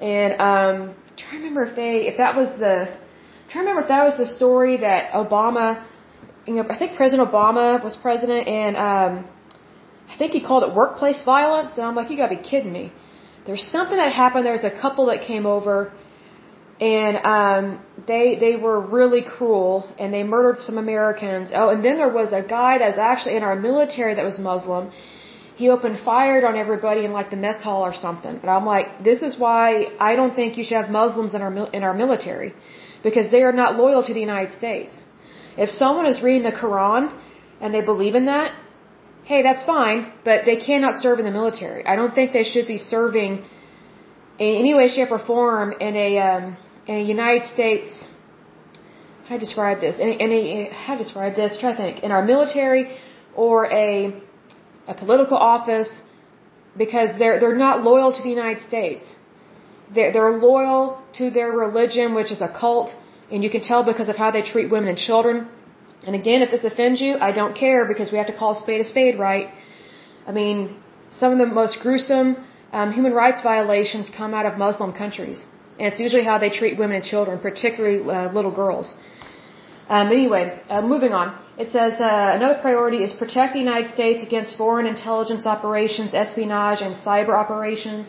[0.00, 0.76] and um,
[1.08, 3.88] I'm trying to remember if they if that was the I'm trying to remember if
[3.88, 5.84] that was the story that Obama,
[6.46, 9.12] you know, I think President Obama was president, and um,
[10.08, 12.92] I think he called it workplace violence, and I'm like, you gotta be kidding me.
[13.46, 14.46] There's something that happened.
[14.46, 15.92] There was a couple that came over,
[16.80, 17.64] and um,
[18.06, 21.50] they they were really cruel, and they murdered some Americans.
[21.54, 24.38] Oh, and then there was a guy that was actually in our military that was
[24.38, 24.90] Muslim
[25.54, 28.36] he opened fire on everybody in like the mess hall or something.
[28.42, 29.64] And I'm like, this is why
[30.08, 32.54] I don't think you should have Muslims in our in our military,
[33.02, 34.94] because they are not loyal to the United States.
[35.56, 37.16] If someone is reading the Quran
[37.60, 38.54] and they believe in that,
[39.24, 41.86] hey, that's fine, but they cannot serve in the military.
[41.86, 43.44] I don't think they should be serving
[44.38, 47.88] in any way, shape, or form in a um, in a United States.
[49.28, 50.00] How describe this?
[50.00, 51.56] In a, in a how describe this?
[51.58, 52.02] Try to think.
[52.02, 52.96] In our military
[53.34, 54.20] or a
[54.88, 56.02] a political office
[56.76, 59.04] because they're they're not loyal to the United States.
[59.94, 62.90] They're they're loyal to their religion, which is a cult,
[63.32, 65.36] and you can tell because of how they treat women and children.
[66.06, 68.60] And again, if this offends you, I don't care because we have to call a
[68.64, 69.46] spade a spade, right?
[70.28, 70.58] I mean,
[71.20, 72.30] some of the most gruesome
[72.72, 75.38] um, human rights violations come out of Muslim countries,
[75.78, 78.94] and it's usually how they treat women and children, particularly uh, little girls.
[79.94, 81.26] Um, anyway, uh, moving on.
[81.62, 86.80] It says uh, another priority is protect the United States against foreign intelligence operations, espionage,
[86.86, 88.06] and cyber operations.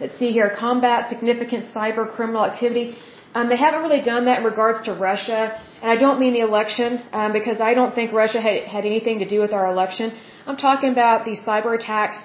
[0.00, 2.96] Let's see here, combat significant cyber criminal activity.
[3.36, 5.40] Um, they haven't really done that in regards to Russia,
[5.82, 9.18] and I don't mean the election um, because I don't think Russia had, had anything
[9.24, 10.06] to do with our election.
[10.46, 12.18] I'm talking about these cyber attacks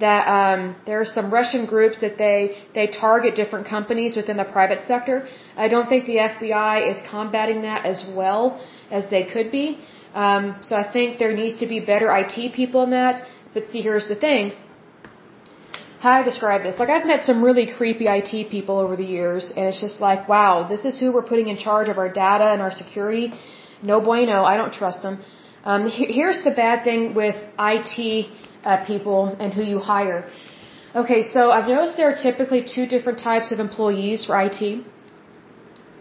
[0.00, 2.38] that um, there are some Russian groups that they
[2.78, 5.16] they target different companies within the private sector.
[5.64, 8.44] I don't think the FBI is combating that as well
[8.90, 9.66] as they could be.
[10.24, 13.22] Um, so I think there needs to be better IT people in that.
[13.52, 14.52] But see, here's the thing.
[16.04, 16.78] How to describe this?
[16.78, 20.28] Like I've met some really creepy IT people over the years, and it's just like,
[20.32, 23.26] wow, this is who we're putting in charge of our data and our security.
[23.90, 24.44] No bueno.
[24.52, 25.14] I don't trust them.
[25.70, 27.96] Um, here's the bad thing with IT
[28.64, 30.20] uh, people and who you hire.
[30.94, 34.60] Okay, so I've noticed there are typically two different types of employees for IT.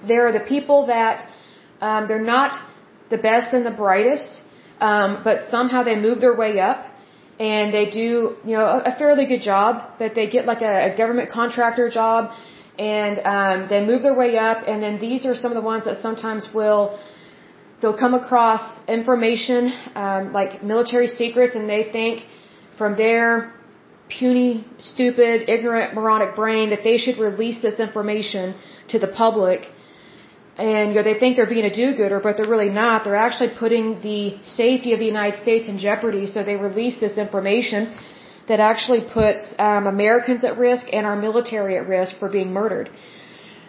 [0.05, 1.25] There are the people that
[1.79, 2.61] um, they're not
[3.09, 4.43] the best and the brightest,
[4.81, 6.92] um, but somehow they move their way up
[7.39, 9.91] and they do you know a, fairly good job.
[9.99, 12.31] But they get like a, a government contractor job
[12.77, 14.63] and um, they move their way up.
[14.67, 16.99] And then these are some of the ones that sometimes will
[17.81, 22.25] they'll come across information um, like military secrets, and they think
[22.77, 23.53] from their
[24.09, 28.55] puny, stupid, ignorant, moronic brain that they should release this information
[28.87, 29.71] to the public.
[30.57, 33.03] And you know, they think they're being a do-gooder, but they're really not.
[33.03, 36.27] They're actually putting the safety of the United States in jeopardy.
[36.27, 37.95] So they release this information
[38.47, 42.89] that actually puts um, Americans at risk and our military at risk for being murdered.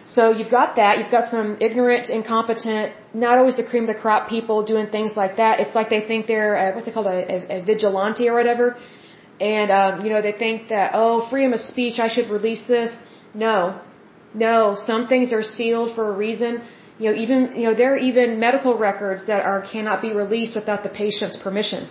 [0.05, 0.99] So you've got that.
[0.99, 5.17] You've got some ignorant, incompetent, not always the cream of the crop people doing things
[5.17, 5.59] like that.
[5.59, 8.77] It's like they think they're uh, what's it called, a, a, a vigilante or whatever,
[9.39, 12.91] and um, you know they think that oh, freedom of speech, I should release this.
[13.33, 13.81] No,
[14.35, 14.75] no.
[14.75, 16.61] Some things are sealed for a reason.
[16.99, 20.55] You know, even you know there are even medical records that are cannot be released
[20.55, 21.89] without the patient's permission.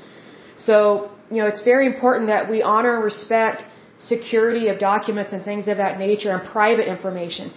[0.57, 3.65] So you know it's very important that we honor and respect
[3.97, 7.53] security of documents and things of that nature and private information.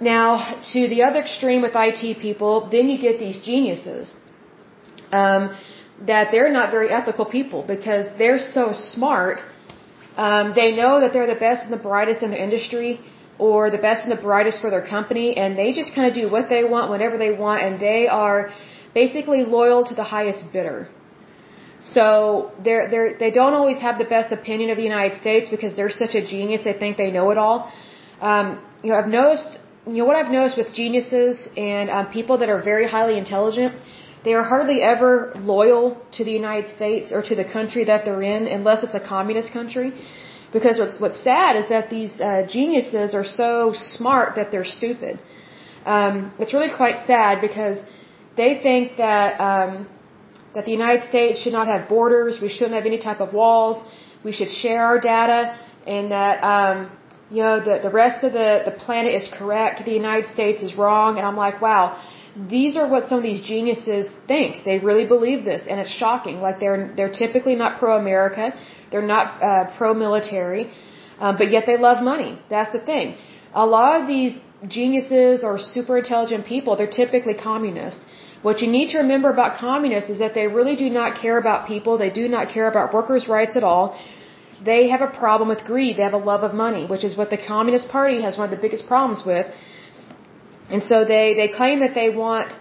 [0.00, 0.28] Now,
[0.72, 4.14] to the other extreme with IT people, then you get these geniuses.
[5.12, 5.56] Um,
[6.06, 9.38] that they're not very ethical people because they're so smart.
[10.16, 13.00] Um, they know that they're the best and the brightest in the industry
[13.48, 16.26] or the best and the brightest for their company, and they just kind of do
[16.36, 18.50] what they want whenever they want, and they are
[18.94, 20.80] basically loyal to the highest bidder.
[21.80, 22.02] So
[22.64, 25.96] they're they're they don't always have the best opinion of the United States because they're
[26.04, 26.64] such a genius.
[26.68, 27.58] They think they know it all.
[28.20, 28.46] Um,
[28.82, 32.50] you know, I've noticed you know what I've noticed with geniuses and um, people that
[32.54, 33.72] are very highly intelligent,
[34.24, 35.84] they are hardly ever loyal
[36.16, 39.52] to the United States or to the country that they're in unless it's a communist
[39.58, 39.88] country.
[40.52, 45.20] Because what's what's sad is that these uh, geniuses are so smart that they're stupid.
[45.84, 47.82] Um, it's really quite sad because
[48.36, 49.88] they think that um,
[50.54, 52.40] that the United States should not have borders.
[52.40, 53.76] We shouldn't have any type of walls.
[54.24, 55.40] We should share our data
[55.86, 56.90] and that um,
[57.30, 60.74] you know the the rest of the the planet is correct, the United States is
[60.76, 61.84] wrong, and I'm like, wow,
[62.48, 64.64] these are what some of these geniuses think.
[64.64, 66.40] They really believe this, and it's shocking.
[66.40, 68.52] Like they're they're typically not pro America,
[68.90, 70.70] they're not uh, pro military,
[71.18, 72.38] um, but yet they love money.
[72.48, 73.16] That's the thing.
[73.54, 74.38] A lot of these
[74.68, 78.00] geniuses or super intelligent people, they're typically communist.
[78.42, 81.66] What you need to remember about communists is that they really do not care about
[81.66, 81.98] people.
[81.98, 83.98] They do not care about workers' rights at all.
[84.64, 85.96] They have a problem with greed.
[85.96, 88.54] They have a love of money, which is what the Communist Party has one of
[88.56, 89.46] the biggest problems with.
[90.70, 92.52] And so they, they claim that they want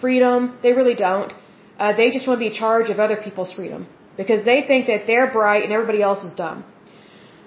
[0.00, 0.58] freedom.
[0.62, 1.32] They really don't.
[1.78, 4.86] Uh, they just want to be in charge of other people's freedom because they think
[4.86, 6.64] that they're bright and everybody else is dumb.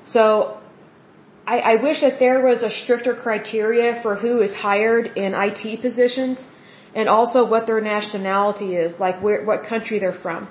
[0.03, 0.59] So
[1.45, 5.81] I, I wish that there was a stricter criteria for who is hired in IT
[5.81, 6.37] positions
[6.93, 10.47] and also what their nationality is, like where, what country they're from.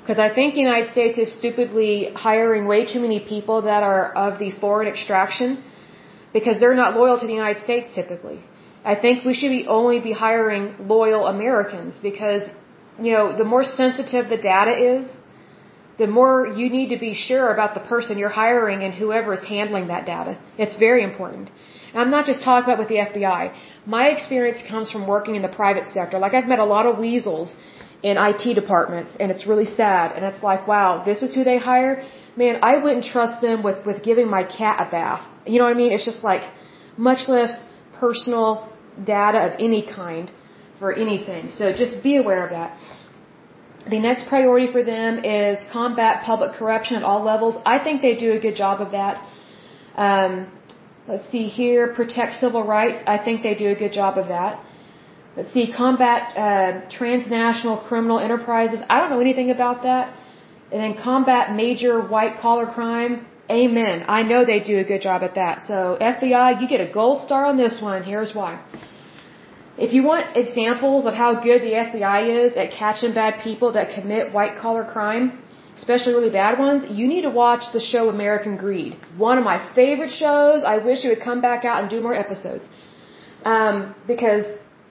[0.00, 4.04] Because I think the United States is stupidly hiring way too many people that are
[4.26, 5.62] of the foreign extraction
[6.32, 8.40] because they're not loyal to the United States typically.
[8.84, 12.50] I think we should be only be hiring loyal Americans because,
[13.06, 15.14] you know, the more sensitive the data is,
[15.98, 19.44] the more you need to be sure about the person you're hiring and whoever is
[19.44, 20.38] handling that data.
[20.56, 21.50] It's very important.
[21.92, 23.52] And I'm not just talking about with the FBI.
[23.86, 26.18] My experience comes from working in the private sector.
[26.18, 27.56] Like I've met a lot of weasels
[28.02, 31.58] in IT departments and it's really sad and it's like, wow, this is who they
[31.58, 32.04] hire?
[32.36, 35.28] Man, I wouldn't trust them with, with giving my cat a bath.
[35.46, 35.90] You know what I mean?
[35.90, 36.42] It's just like
[36.96, 37.52] much less
[37.94, 38.68] personal
[39.04, 40.30] data of any kind
[40.78, 41.50] for anything.
[41.50, 42.78] So just be aware of that.
[43.90, 47.58] The next priority for them is combat public corruption at all levels.
[47.64, 49.22] I think they do a good job of that.
[49.96, 50.32] Um,
[51.08, 53.02] Let's see here, protect civil rights.
[53.06, 54.60] I think they do a good job of that.
[55.36, 58.82] Let's see, combat uh, transnational criminal enterprises.
[58.90, 60.14] I don't know anything about that.
[60.70, 63.26] And then combat major white collar crime.
[63.50, 64.04] Amen.
[64.06, 65.62] I know they do a good job at that.
[65.62, 68.02] So FBI, you get a gold star on this one.
[68.02, 68.60] Here's why.
[69.86, 73.94] If you want examples of how good the FBI is at catching bad people that
[73.94, 75.26] commit white collar crime,
[75.76, 78.96] especially really bad ones, you need to watch the show American Greed.
[79.16, 80.64] One of my favorite shows.
[80.64, 82.68] I wish it would come back out and do more episodes.
[83.44, 84.46] Um, because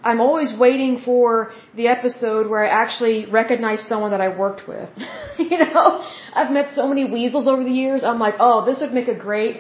[0.06, 4.90] I'm always waiting for the episode where I actually recognize someone that I worked with.
[5.38, 5.86] you know,
[6.34, 8.06] I've met so many weasels over the years.
[8.06, 9.58] I'm like, oh, this would make a great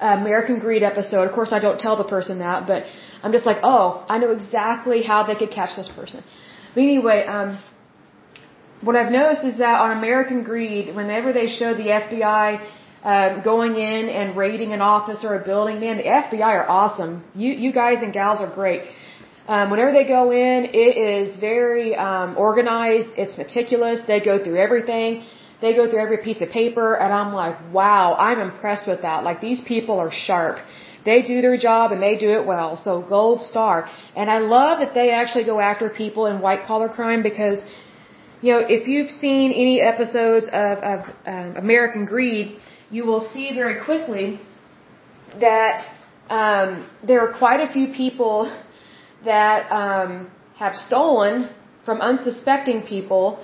[0.00, 1.24] American Greed episode.
[1.28, 2.84] Of course, I don't tell the person that, but
[3.22, 6.22] I'm just like, oh, I know exactly how they could catch this person.
[6.74, 7.58] But anyway, um,
[8.80, 12.64] what I've noticed is that on American Greed, whenever they show the FBI
[13.02, 17.24] um, going in and raiding an office or a building, man, the FBI are awesome.
[17.34, 18.82] You you guys and gals are great.
[19.48, 23.10] Um, whenever they go in, it is very um, organized.
[23.16, 24.02] It's meticulous.
[24.06, 25.24] They go through everything.
[25.60, 29.24] They go through every piece of paper, and I'm like, wow, I'm impressed with that.
[29.24, 30.58] Like these people are sharp.
[31.04, 32.76] They do their job and they do it well.
[32.76, 33.88] So gold star.
[34.14, 37.60] And I love that they actually go after people in white collar crime because
[38.40, 42.56] you know, if you've seen any episodes of, of um, American Greed,
[42.90, 44.40] you will see very quickly
[45.40, 45.78] that
[46.30, 48.36] um, there are quite a few people
[49.24, 51.50] that um, have stolen
[51.84, 53.42] from unsuspecting people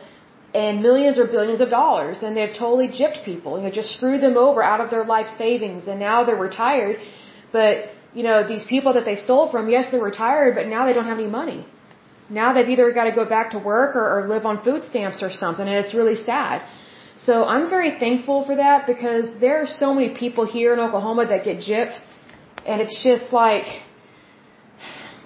[0.62, 4.20] and millions or billions of dollars, and they've totally gypped people, you know, just screwed
[4.20, 6.96] them over out of their life savings, and now they're retired,
[7.52, 10.92] but you know, these people that they stole from, yes, they're retired, but now they
[10.92, 11.66] don't have any money.
[12.30, 15.22] Now they've either got to go back to work or, or live on food stamps
[15.22, 16.62] or something, and it's really sad.
[17.16, 21.26] So I'm very thankful for that because there are so many people here in Oklahoma
[21.26, 21.98] that get gypped,
[22.66, 23.66] and it's just like,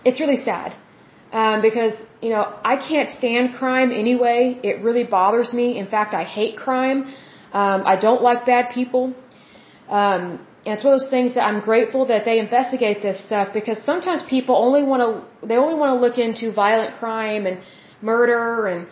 [0.05, 0.75] it's really sad.
[1.33, 4.59] Um, because, you know, I can't stand crime anyway.
[4.63, 5.79] It really bothers me.
[5.79, 7.05] In fact, I hate crime.
[7.53, 9.15] Um, I don't like bad people.
[9.89, 13.53] Um, and it's one of those things that I'm grateful that they investigate this stuff
[13.55, 17.61] because sometimes people only want to, they only want to look into violent crime and
[18.03, 18.89] murder and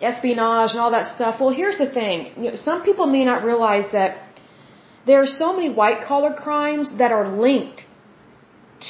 [0.00, 1.40] espionage and all that stuff.
[1.40, 2.32] Well, here's the thing.
[2.36, 4.18] You know, some people may not realize that
[5.06, 7.84] there are so many white collar crimes that are linked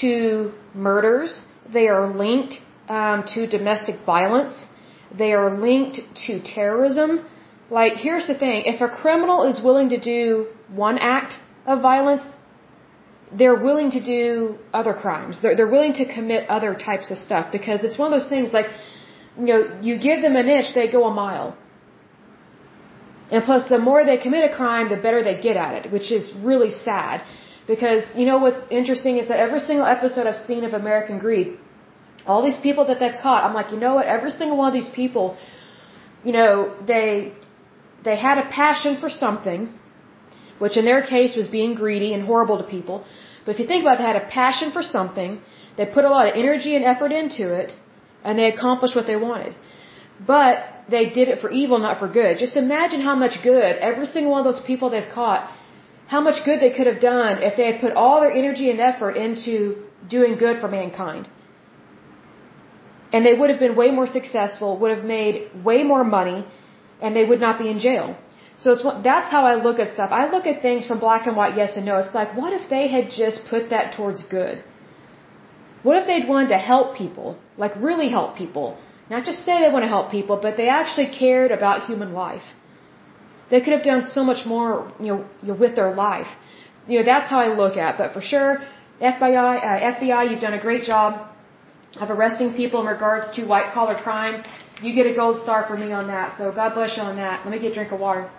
[0.00, 1.44] to murders.
[1.72, 4.66] They are linked um, to domestic violence.
[5.16, 7.24] They are linked to terrorism.
[7.70, 8.62] Like, here's the thing.
[8.66, 12.24] If a criminal is willing to do one act of violence,
[13.32, 15.40] they're willing to do other crimes.
[15.42, 18.52] They're, they're willing to commit other types of stuff because it's one of those things
[18.52, 18.66] like,
[19.38, 21.56] you know, you give them an inch, they go a mile.
[23.30, 26.12] And plus, the more they commit a crime, the better they get at it, which
[26.12, 27.24] is really sad.
[27.66, 31.58] Because, you know, what's interesting is that every single episode I've seen of American Greed,
[32.26, 34.06] all these people that they've caught, I'm like, you know what?
[34.06, 35.36] Every single one of these people,
[36.24, 36.52] you know,
[36.86, 37.32] they,
[38.04, 39.60] they had a passion for something,
[40.58, 43.04] which in their case was being greedy and horrible to people.
[43.44, 45.40] But if you think about it, they had a passion for something,
[45.76, 47.72] they put a lot of energy and effort into it,
[48.24, 49.54] and they accomplished what they wanted.
[50.26, 52.38] But they did it for evil, not for good.
[52.38, 55.50] Just imagine how much good every single one of those people they've caught,
[56.06, 58.80] how much good they could have done if they had put all their energy and
[58.80, 59.54] effort into
[60.08, 61.28] doing good for mankind.
[63.12, 65.34] And they would have been way more successful, would have made
[65.64, 66.46] way more money,
[67.00, 68.16] and they would not be in jail.
[68.58, 70.10] So it's that's how I look at stuff.
[70.12, 71.98] I look at things from black and white, yes and no.
[71.98, 74.64] It's like, what if they had just put that towards good?
[75.82, 78.78] What if they'd wanted to help people, like really help people?
[79.10, 82.46] Not just say they want to help people, but they actually cared about human life.
[83.50, 86.26] They could have done so much more, you know, with their life.
[86.88, 87.94] You know, that's how I look at.
[87.94, 87.98] It.
[87.98, 88.58] But for sure,
[89.00, 91.28] FBI, uh, FBI, you've done a great job
[92.00, 94.44] of arresting people in regards to white collar crime.
[94.82, 96.36] You get a gold star for me on that.
[96.36, 97.44] So God bless you on that.
[97.44, 98.30] Let me get a drink of water.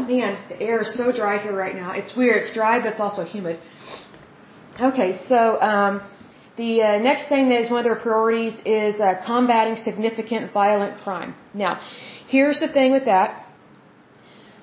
[0.00, 1.92] Man, the air is so dry here right now.
[1.92, 2.42] It's weird.
[2.42, 3.58] It's dry, but it's also humid.
[4.80, 6.02] Okay, so um,
[6.56, 10.98] the uh, next thing that is one of their priorities is uh, combating significant violent
[11.02, 11.34] crime.
[11.54, 11.80] Now,
[12.26, 13.43] here's the thing with that.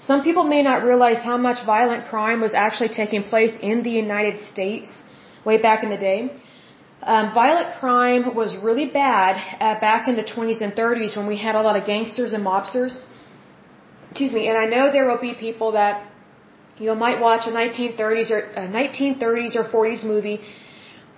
[0.09, 3.91] Some people may not realize how much violent crime was actually taking place in the
[3.91, 4.89] United States
[5.45, 6.19] way back in the day.
[7.03, 11.37] Um, violent crime was really bad uh, back in the 20s and 30s when we
[11.37, 12.99] had a lot of gangsters and mobsters
[14.11, 15.93] excuse me, and I know there will be people that
[16.77, 20.39] you know might watch a 1930s or a 1930s or 40s movie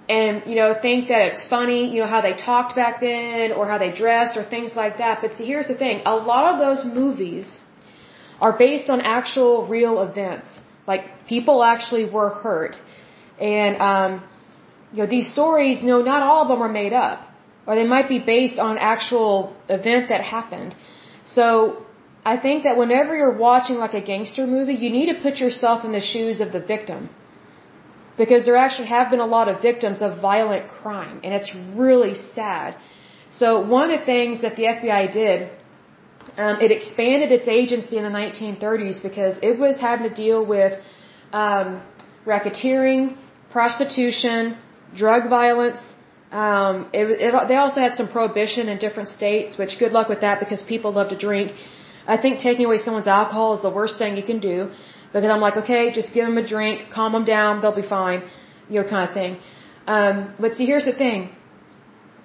[0.07, 3.67] and you know think that it's funny, you know how they talked back then or
[3.71, 5.21] how they dressed or things like that.
[5.21, 7.47] But see, here's the thing: a lot of those movies
[8.41, 10.59] are based on actual real events.
[10.87, 12.75] Like people actually were hurt,
[13.39, 14.23] and um,
[14.91, 15.81] you know these stories.
[15.81, 17.19] You know, not all of them are made up,
[17.65, 20.75] or they might be based on actual event that happened.
[21.25, 21.83] So
[22.25, 25.83] I think that whenever you're watching like a gangster movie, you need to put yourself
[25.83, 27.09] in the shoes of the victim.
[28.17, 32.13] Because there actually have been a lot of victims of violent crime, and it's really
[32.35, 32.75] sad.
[33.31, 35.49] So one of the things that the FBI did,
[36.37, 40.73] um, it expanded its agency in the 1930s because it was having to deal with
[41.31, 41.81] um,
[42.25, 43.17] racketeering,
[43.51, 44.57] prostitution,
[44.95, 45.81] drug violence.
[46.31, 50.21] Um, it, it, they also had some prohibition in different states, which good luck with
[50.21, 51.51] that because people love to drink.
[52.07, 54.71] I think taking away someone's alcohol is the worst thing you can do
[55.13, 58.23] because I'm like, okay, just give them a drink, calm them down, they'll be fine,
[58.69, 59.37] you know, kind of thing.
[59.85, 61.29] Um, but see, here's the thing.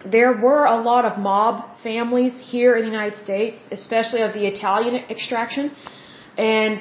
[0.05, 4.47] There were a lot of mob families here in the United States, especially of the
[4.47, 5.73] Italian extraction.
[6.37, 6.81] And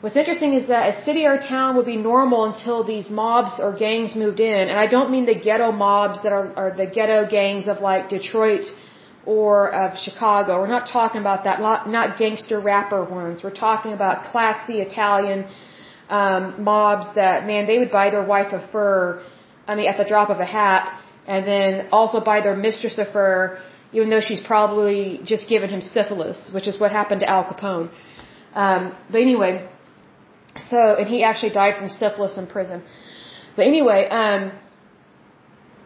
[0.00, 3.60] what's interesting is that a city or a town would be normal until these mobs
[3.60, 4.68] or gangs moved in.
[4.70, 8.08] And I don't mean the ghetto mobs that are, are the ghetto gangs of like
[8.08, 8.66] Detroit,
[9.26, 10.60] or of Chicago.
[10.60, 13.42] We're not talking about that, not, gangster rapper ones.
[13.42, 15.46] We're talking about classy Italian
[16.08, 19.22] um, mobs that, man, they would buy their wife a fur,
[19.66, 20.84] I mean, at the drop of a hat,
[21.26, 23.58] and then also by their mistress a fur,
[23.92, 27.90] even though she's probably just given him syphilis, which is what happened to Al Capone.
[28.54, 29.68] Um, but anyway,
[30.56, 32.82] so, and he actually died from syphilis in prison.
[33.56, 34.52] But anyway, um,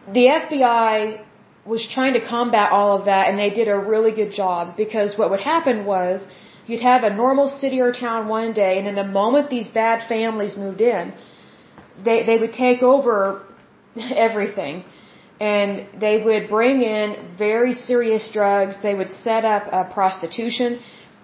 [0.07, 1.21] the FBI
[1.65, 5.17] was trying to combat all of that and they did a really good job because
[5.17, 6.23] what would happen was
[6.65, 10.07] you'd have a normal city or town one day and then the moment these bad
[10.07, 11.13] families moved in
[12.03, 13.43] they they would take over
[14.27, 14.83] everything
[15.49, 17.07] and they would bring in
[17.37, 19.63] very serious drugs they would set up
[19.99, 20.79] prostitution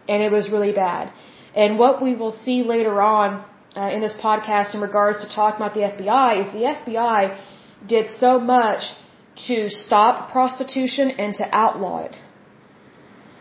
[0.09, 1.11] and it was really bad
[1.55, 3.43] and what we will see later on
[3.75, 7.37] uh, in this podcast in regards to talking about the FBI is the FBI
[7.93, 8.83] did so much
[9.47, 12.15] to stop prostitution and to outlaw it.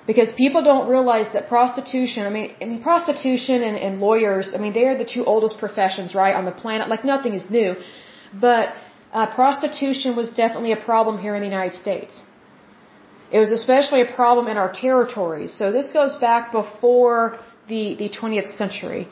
[0.06, 4.58] Because people don't realize that prostitution, I mean, I mean prostitution and, and lawyers, I
[4.58, 6.88] mean, they are the two oldest professions, right, on the planet.
[6.88, 7.74] Like nothing is new.
[8.32, 8.74] But
[9.12, 12.22] uh, prostitution was definitely a problem here in the United States.
[13.30, 15.52] It was especially a problem in our territories.
[15.52, 17.38] So this goes back before
[17.68, 19.08] the, the 20th century.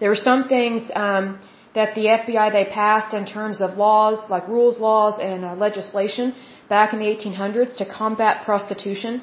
[0.00, 1.38] There were some things, um,
[1.74, 6.34] that the FBI they passed in terms of laws like rules laws and uh, legislation
[6.68, 9.22] back in the 1800s to combat prostitution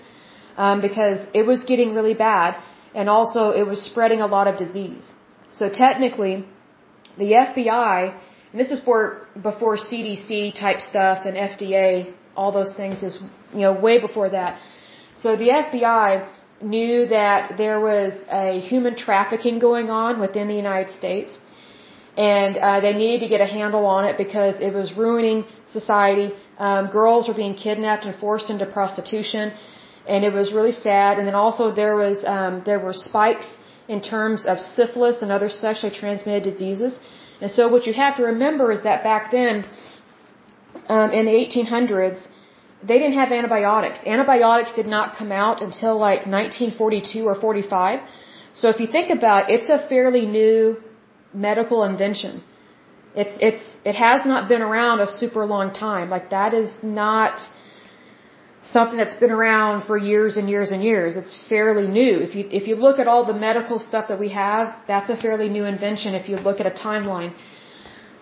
[0.57, 2.61] um, because it was getting really bad
[2.93, 5.11] and also it was spreading a lot of disease.
[5.49, 6.45] So technically,
[7.17, 7.97] the FBI,
[8.51, 13.19] and this is for before CDC type stuff and FDA, all those things is
[13.53, 14.59] you know way before that.
[15.15, 16.27] So the FBI
[16.61, 21.37] knew that there was a human trafficking going on within the United States
[22.17, 26.33] and uh, they needed to get a handle on it because it was ruining society.
[26.57, 29.51] Um, girls were being kidnapped and forced into prostitution,
[30.07, 31.19] and it was really sad.
[31.19, 33.57] And then also there was um, there were spikes
[33.87, 36.97] in terms of syphilis and other sexually transmitted diseases.
[37.41, 39.65] And so what you have to remember is that back then,
[40.87, 42.27] um, in the 1800s,
[42.87, 43.99] they didn't have antibiotics.
[44.05, 47.99] Antibiotics did not come out until like 1942 or 45.
[48.53, 50.77] So if you think about it, it's a fairly new
[51.33, 52.43] medical invention.
[53.15, 56.09] It's it's it has not been around a super long time.
[56.09, 57.39] Like that is not
[58.65, 61.15] something that's been around for years and years and years.
[61.15, 62.13] It's fairly new.
[62.27, 65.17] If you if you look at all the medical stuff that we have, that's a
[65.25, 67.33] fairly new invention if you look at a timeline.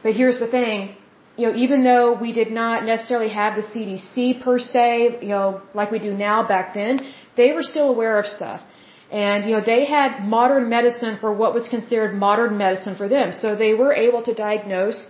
[0.04, 0.96] But here's the thing,
[1.38, 5.62] you know, even though we did not necessarily have the CDC per se, you know,
[5.74, 7.00] like we do now back then,
[7.38, 8.62] they were still aware of stuff.
[9.12, 13.32] And, you know, they had modern medicine for what was considered modern medicine for them.
[13.32, 15.08] So they were able to diagnose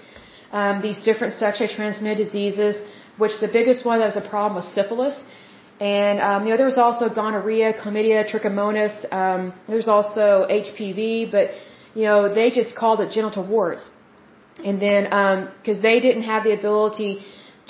[0.51, 2.81] um, these different sexually transmitted diseases,
[3.18, 5.23] which the biggest one that was a problem was syphilis.
[5.80, 8.95] And, um, you know, there was also gonorrhea, chlamydia, trichomonas.
[9.11, 11.49] Um, there's also HPV, but,
[11.95, 13.90] you know, they just called it genital warts.
[14.64, 15.03] And then,
[15.57, 17.22] because um, they didn't have the ability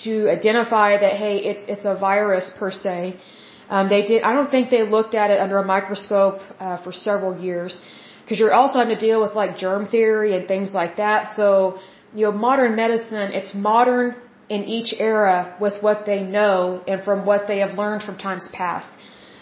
[0.03, 3.15] to identify that, hey, it's, it's a virus per se.
[3.69, 4.23] Um, they did.
[4.23, 7.79] I don't think they looked at it under a microscope uh, for several years
[8.21, 11.35] because you're also having to deal with like germ theory and things like that.
[11.35, 11.79] So
[12.13, 14.15] you know, modern medicine it's modern
[14.49, 18.47] in each era with what they know and from what they have learned from times
[18.51, 18.89] past.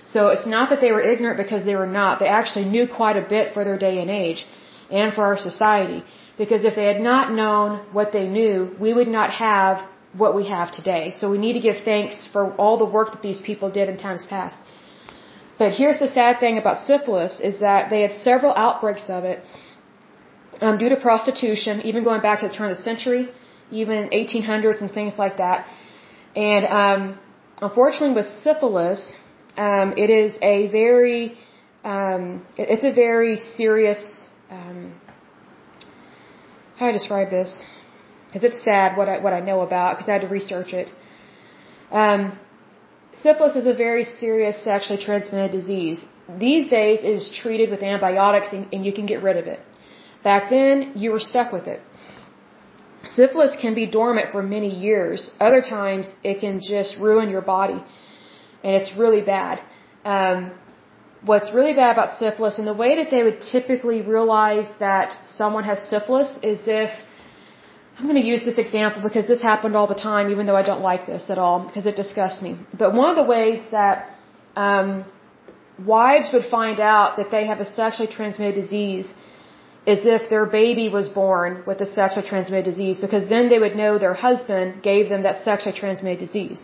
[0.06, 2.20] So it's not that they were ignorant because they were not.
[2.20, 4.46] They actually knew quite a bit for their day and age
[4.90, 6.04] and for our society.
[6.38, 9.84] Because if they had not known what they knew, we would not have
[10.14, 11.12] what we have today.
[11.12, 13.98] So we need to give thanks for all the work that these people did in
[13.98, 14.58] times past.
[15.58, 19.44] But here's the sad thing about syphilis is that they had several outbreaks of it
[20.60, 23.30] um, due to prostitution, even going back to the turn of the century,
[23.72, 25.66] even 1800s and things like that.
[26.36, 27.20] And um,
[27.62, 29.14] unfortunately, with syphilis,
[29.58, 31.38] um, it is a very
[31.84, 34.02] um, it's a very serious
[34.50, 34.94] um,
[36.78, 37.62] how do I describe this?
[38.32, 40.92] because it's sad what I what I know about because I had to research it.
[41.92, 42.40] Um,
[43.14, 46.06] syphilis is a very serious sexually transmitted disease.
[46.46, 49.60] These days it is treated with antibiotics and, and you can get rid of it.
[50.24, 51.82] Back then you were stuck with it.
[53.04, 55.32] Syphilis can be dormant for many years.
[55.40, 57.84] Other times it can just ruin your body,
[58.64, 59.62] and it's really bad.
[60.06, 60.52] Um,
[61.24, 65.64] what's really bad about syphilis, and the way that they would typically realize that someone
[65.64, 66.92] has syphilis is if
[67.98, 70.64] I'm going to use this example because this happened all the time, even though I
[70.64, 72.58] don't like this at all, because it disgusts me.
[72.74, 74.10] But one of the ways that
[74.56, 75.06] um,
[75.86, 79.14] wives would find out that they have a sexually transmitted disease
[79.86, 83.76] is if their baby was born with a sexually transmitted disease, because then they would
[83.76, 86.62] know their husband gave them that sexually transmitted disease.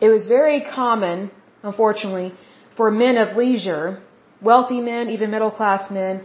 [0.00, 1.30] It was very common,
[1.62, 2.34] unfortunately,
[2.76, 4.00] for men of leisure,
[4.40, 6.22] wealthy men, even middle class men,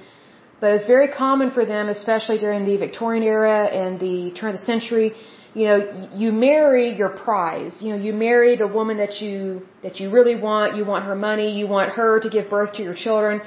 [0.60, 4.60] but it's very common for them, especially during the Victorian era and the turn of
[4.60, 5.14] the century.
[5.56, 5.77] You know,
[6.14, 7.81] you marry your prize.
[7.81, 10.76] You know, you marry the woman that you that you really want.
[10.77, 11.57] You want her money.
[11.60, 13.41] You want her to give birth to your children.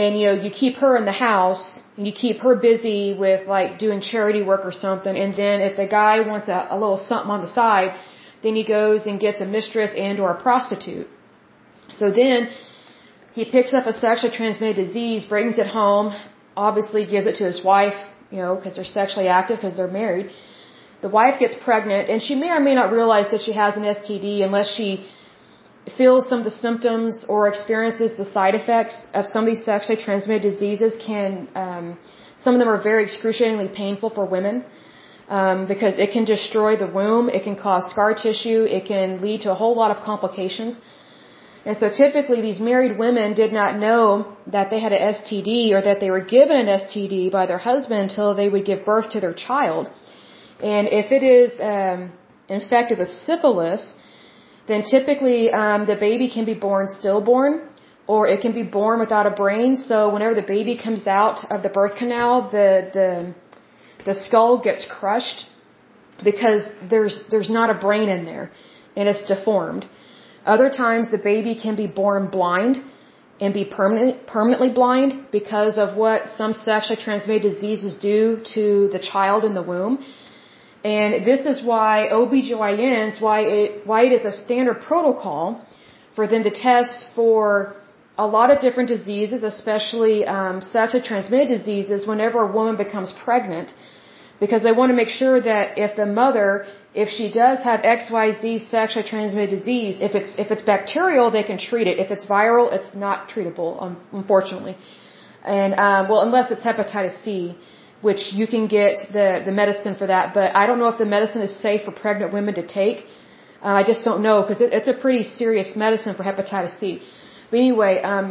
[0.00, 1.64] And you know, you keep her in the house
[1.96, 5.14] and you keep her busy with like doing charity work or something.
[5.24, 7.90] And then if the guy wants a, a little something on the side,
[8.44, 11.08] then he goes and gets a mistress and or a prostitute.
[11.98, 12.48] So then
[13.38, 16.08] he picks up a sexually transmitted disease, brings it home,
[16.56, 17.98] obviously gives it to his wife,
[18.32, 20.30] you know, because they're sexually active because they're married.
[21.02, 23.84] The wife gets pregnant, and she may or may not realize that she has an
[23.96, 24.88] STD unless she
[25.98, 30.00] feels some of the symptoms or experiences the side effects of some of these sexually
[30.00, 30.96] transmitted diseases.
[30.96, 31.98] Can um,
[32.36, 34.64] some of them are very excruciatingly painful for women
[35.28, 39.42] um, because it can destroy the womb, it can cause scar tissue, it can lead
[39.42, 40.78] to a whole lot of complications.
[41.66, 45.80] And so typically these married women did not know that they had an STD or
[45.80, 49.20] that they were given an STD by their husband until they would give birth to
[49.20, 49.90] their child.
[50.60, 52.12] And if it is um,
[52.48, 53.94] infected with syphilis,
[54.66, 57.68] then typically um, the baby can be born stillborn
[58.06, 59.76] or it can be born without a brain.
[59.76, 62.68] So whenever the baby comes out of the birth canal, the
[62.98, 63.08] the
[64.04, 65.46] the skull gets crushed
[66.22, 68.50] because there's there's not a brain in there
[68.96, 69.86] and it's deformed.
[70.44, 72.82] Other times the baby can be born blind
[73.40, 78.98] and be permanent, permanently blind because of what some sexually transmitted diseases do to the
[78.98, 80.04] child in the womb.
[80.84, 85.64] And this is why OBGYNs, why it, why it is a standard protocol
[86.14, 87.74] for them to test for
[88.18, 93.74] a lot of different diseases, especially um, sexually transmitted diseases, whenever a woman becomes pregnant,
[94.38, 98.68] because they want to make sure that if the mother if she does have XYZ
[98.70, 101.98] sexually transmitted disease, if it's if it's bacterial, they can treat it.
[101.98, 104.76] If it's viral, it's not treatable, um, unfortunately.
[105.44, 107.56] And um, well, unless it's hepatitis C,
[108.08, 110.34] which you can get the the medicine for that.
[110.38, 112.98] But I don't know if the medicine is safe for pregnant women to take.
[113.64, 117.00] Uh, I just don't know because it, it's a pretty serious medicine for hepatitis C.
[117.50, 118.26] But anyway, um,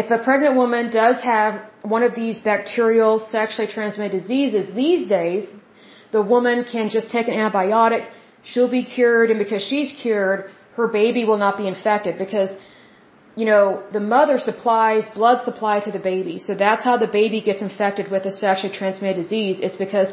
[0.00, 1.60] if a pregnant woman does have
[1.94, 5.46] one of these bacterial sexually transmitted diseases these days,
[6.12, 8.08] the woman can just take an antibiotic,
[8.44, 12.50] she'll be cured, and because she's cured, her baby will not be infected because,
[13.34, 16.38] you know, the mother supplies blood supply to the baby.
[16.38, 19.58] So that's how the baby gets infected with a sexually transmitted disease.
[19.60, 20.12] It's because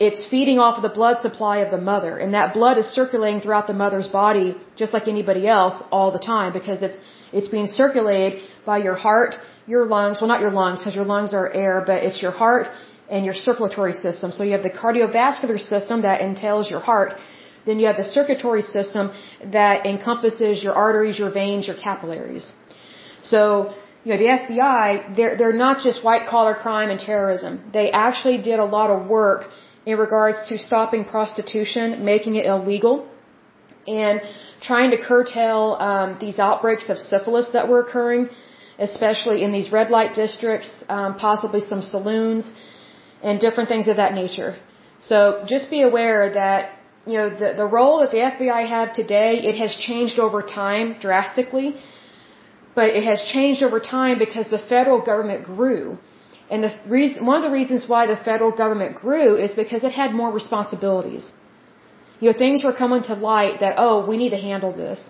[0.00, 2.16] it's feeding off of the blood supply of the mother.
[2.18, 6.24] And that blood is circulating throughout the mother's body just like anybody else all the
[6.34, 6.98] time because it's,
[7.32, 9.34] it's being circulated by your heart,
[9.66, 12.66] your lungs, well not your lungs because your lungs are air, but it's your heart
[13.10, 14.32] and your circulatory system.
[14.32, 17.14] So you have the cardiovascular system that entails your heart.
[17.66, 19.12] Then you have the circulatory system
[19.58, 22.52] that encompasses your arteries, your veins, your capillaries.
[23.22, 23.74] So,
[24.04, 27.70] you know, the FBI, they're, they're not just white collar crime and terrorism.
[27.72, 29.50] They actually did a lot of work
[29.84, 33.06] in regards to stopping prostitution, making it illegal,
[33.86, 34.20] and
[34.60, 38.28] trying to curtail um, these outbreaks of syphilis that were occurring,
[38.78, 42.52] especially in these red light districts, um, possibly some saloons
[43.22, 44.56] and different things of that nature.
[44.98, 49.32] So just be aware that you know the the role that the FBI have today
[49.50, 51.68] it has changed over time drastically,
[52.74, 55.98] but it has changed over time because the federal government grew.
[56.50, 59.92] And the reason, one of the reasons why the federal government grew is because it
[59.92, 61.30] had more responsibilities.
[62.20, 65.04] You know, things were coming to light that, oh, we need to handle this.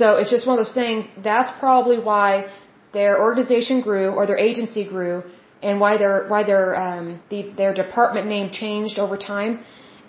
[0.00, 1.06] So it's just one of those things.
[1.30, 2.46] That's probably why
[2.92, 5.24] their organization grew or their agency grew
[5.62, 9.60] and why their why their um, the, their department name changed over time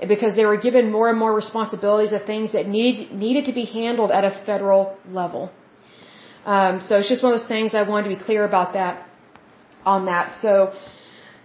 [0.08, 3.66] because they were given more and more responsibilities of things that need needed to be
[3.66, 5.52] handled at a federal level.
[6.46, 9.08] Um, so it's just one of those things I wanted to be clear about that
[9.86, 10.34] on that.
[10.42, 10.74] So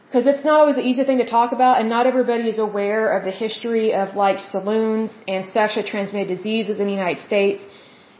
[0.06, 3.04] because it's not always an easy thing to talk about, and not everybody is aware
[3.16, 7.64] of the history of like saloons and sexually transmitted diseases in the United States,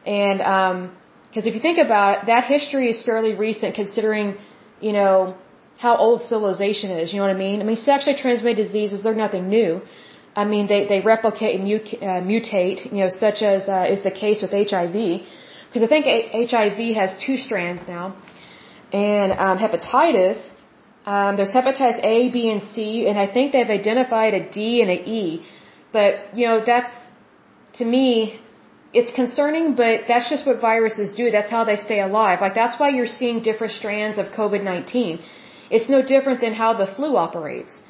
[0.05, 4.36] and because um, if you think about it, that history is fairly recent considering
[4.80, 5.34] you know
[5.78, 7.12] how old civilization is.
[7.12, 7.62] You know what I mean?
[7.62, 9.80] I mean, sexually transmitted diseases, they're nothing new.
[10.40, 14.15] I mean, they, they replicate and uh, mutate, you know, such as uh, is the
[14.23, 14.97] case with HIV.
[15.66, 16.05] Because I think
[16.55, 18.05] HIV has two strands now.
[18.93, 20.39] And um, hepatitis,
[21.15, 24.90] um, there's hepatitis A, B, and C, and I think they've identified a D and
[24.98, 25.24] a E.
[25.93, 26.94] But, you know, that's,
[27.81, 28.40] to me,
[29.01, 31.31] it's concerning, but that's just what viruses do.
[31.31, 32.40] That's how they stay alive.
[32.40, 35.20] Like, that's why you're seeing different strands of COVID-19
[35.70, 37.82] it's no different than how the flu operates.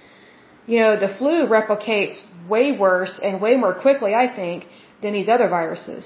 [0.70, 2.16] You know, the flu replicates
[2.54, 4.66] way worse and way more quickly, I think,
[5.02, 6.02] than these other viruses.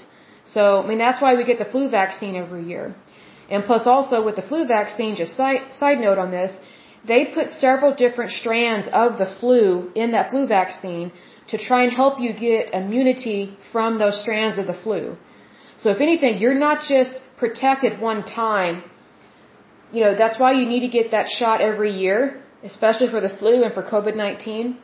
[0.54, 2.84] So, I mean, that's why we get the flu vaccine every year.
[3.54, 6.56] And plus also with the flu vaccine, just side, side note on this,
[7.12, 11.10] they put several different strands of the flu in that flu vaccine
[11.48, 13.40] to try and help you get immunity
[13.72, 15.16] from those strands of the flu.
[15.76, 18.84] So if anything, you're not just protected one time
[19.92, 23.28] you know, that's why you need to get that shot every year, especially for the
[23.28, 24.76] flu and for COVID-19.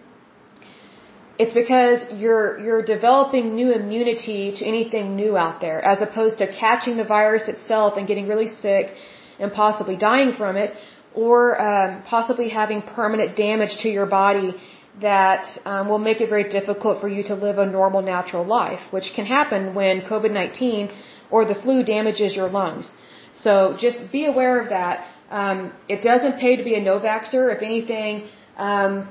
[1.38, 6.46] It's because you're, you're developing new immunity to anything new out there, as opposed to
[6.52, 8.94] catching the virus itself and getting really sick
[9.38, 10.74] and possibly dying from it,
[11.14, 14.54] or um, possibly having permanent damage to your body
[15.00, 18.80] that um, will make it very difficult for you to live a normal, natural life,
[18.90, 20.92] which can happen when COVID-19
[21.30, 22.92] or the flu damages your lungs.
[23.32, 25.06] So just be aware of that.
[25.30, 27.54] Um, it doesn't pay to be a no-vaxxer.
[27.54, 29.08] If anything, um,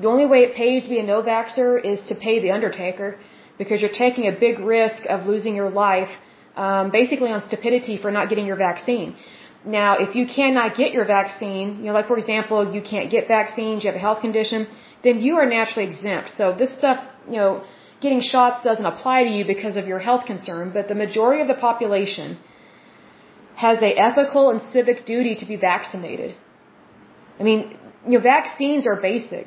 [0.00, 3.18] the only way it pays to be a no-vaxxer is to pay the undertaker
[3.58, 6.12] because you're taking a big risk of losing your life
[6.56, 9.16] um, basically on stupidity for not getting your vaccine.
[9.64, 13.28] Now, if you cannot get your vaccine, you know, like for example, you can't get
[13.28, 14.66] vaccines, you have a health condition,
[15.04, 16.30] then you are naturally exempt.
[16.38, 16.98] So this stuff,
[17.28, 17.62] you know,
[18.00, 21.48] getting shots doesn't apply to you because of your health concern, but the majority of
[21.48, 22.38] the population
[23.64, 26.30] has a ethical and civic duty to be vaccinated.
[27.38, 27.60] I mean,
[28.06, 29.46] you know, vaccines are basic.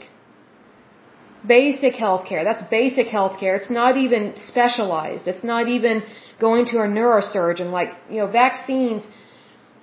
[1.56, 2.44] Basic healthcare.
[2.50, 3.54] That's basic healthcare.
[3.60, 5.28] It's not even specialized.
[5.32, 6.04] It's not even
[6.46, 7.72] going to a neurosurgeon.
[7.80, 9.08] Like, you know, vaccines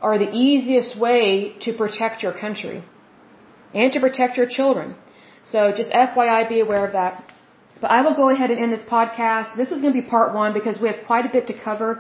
[0.08, 2.78] are the easiest way to protect your country
[3.74, 4.94] and to protect your children.
[5.52, 7.12] So just FYI, be aware of that.
[7.82, 9.56] But I will go ahead and end this podcast.
[9.60, 11.90] This is going to be part one because we have quite a bit to cover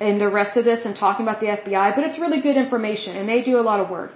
[0.00, 3.16] in the rest of this and talking about the FBI, but it's really good information
[3.16, 4.12] and they do a lot of work.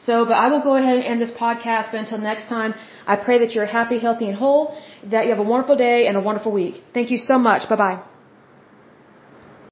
[0.00, 1.90] So, but I will go ahead and end this podcast.
[1.90, 2.74] But until next time,
[3.06, 6.16] I pray that you're happy, healthy, and whole, that you have a wonderful day and
[6.16, 6.82] a wonderful week.
[6.94, 7.68] Thank you so much.
[7.68, 8.17] Bye bye.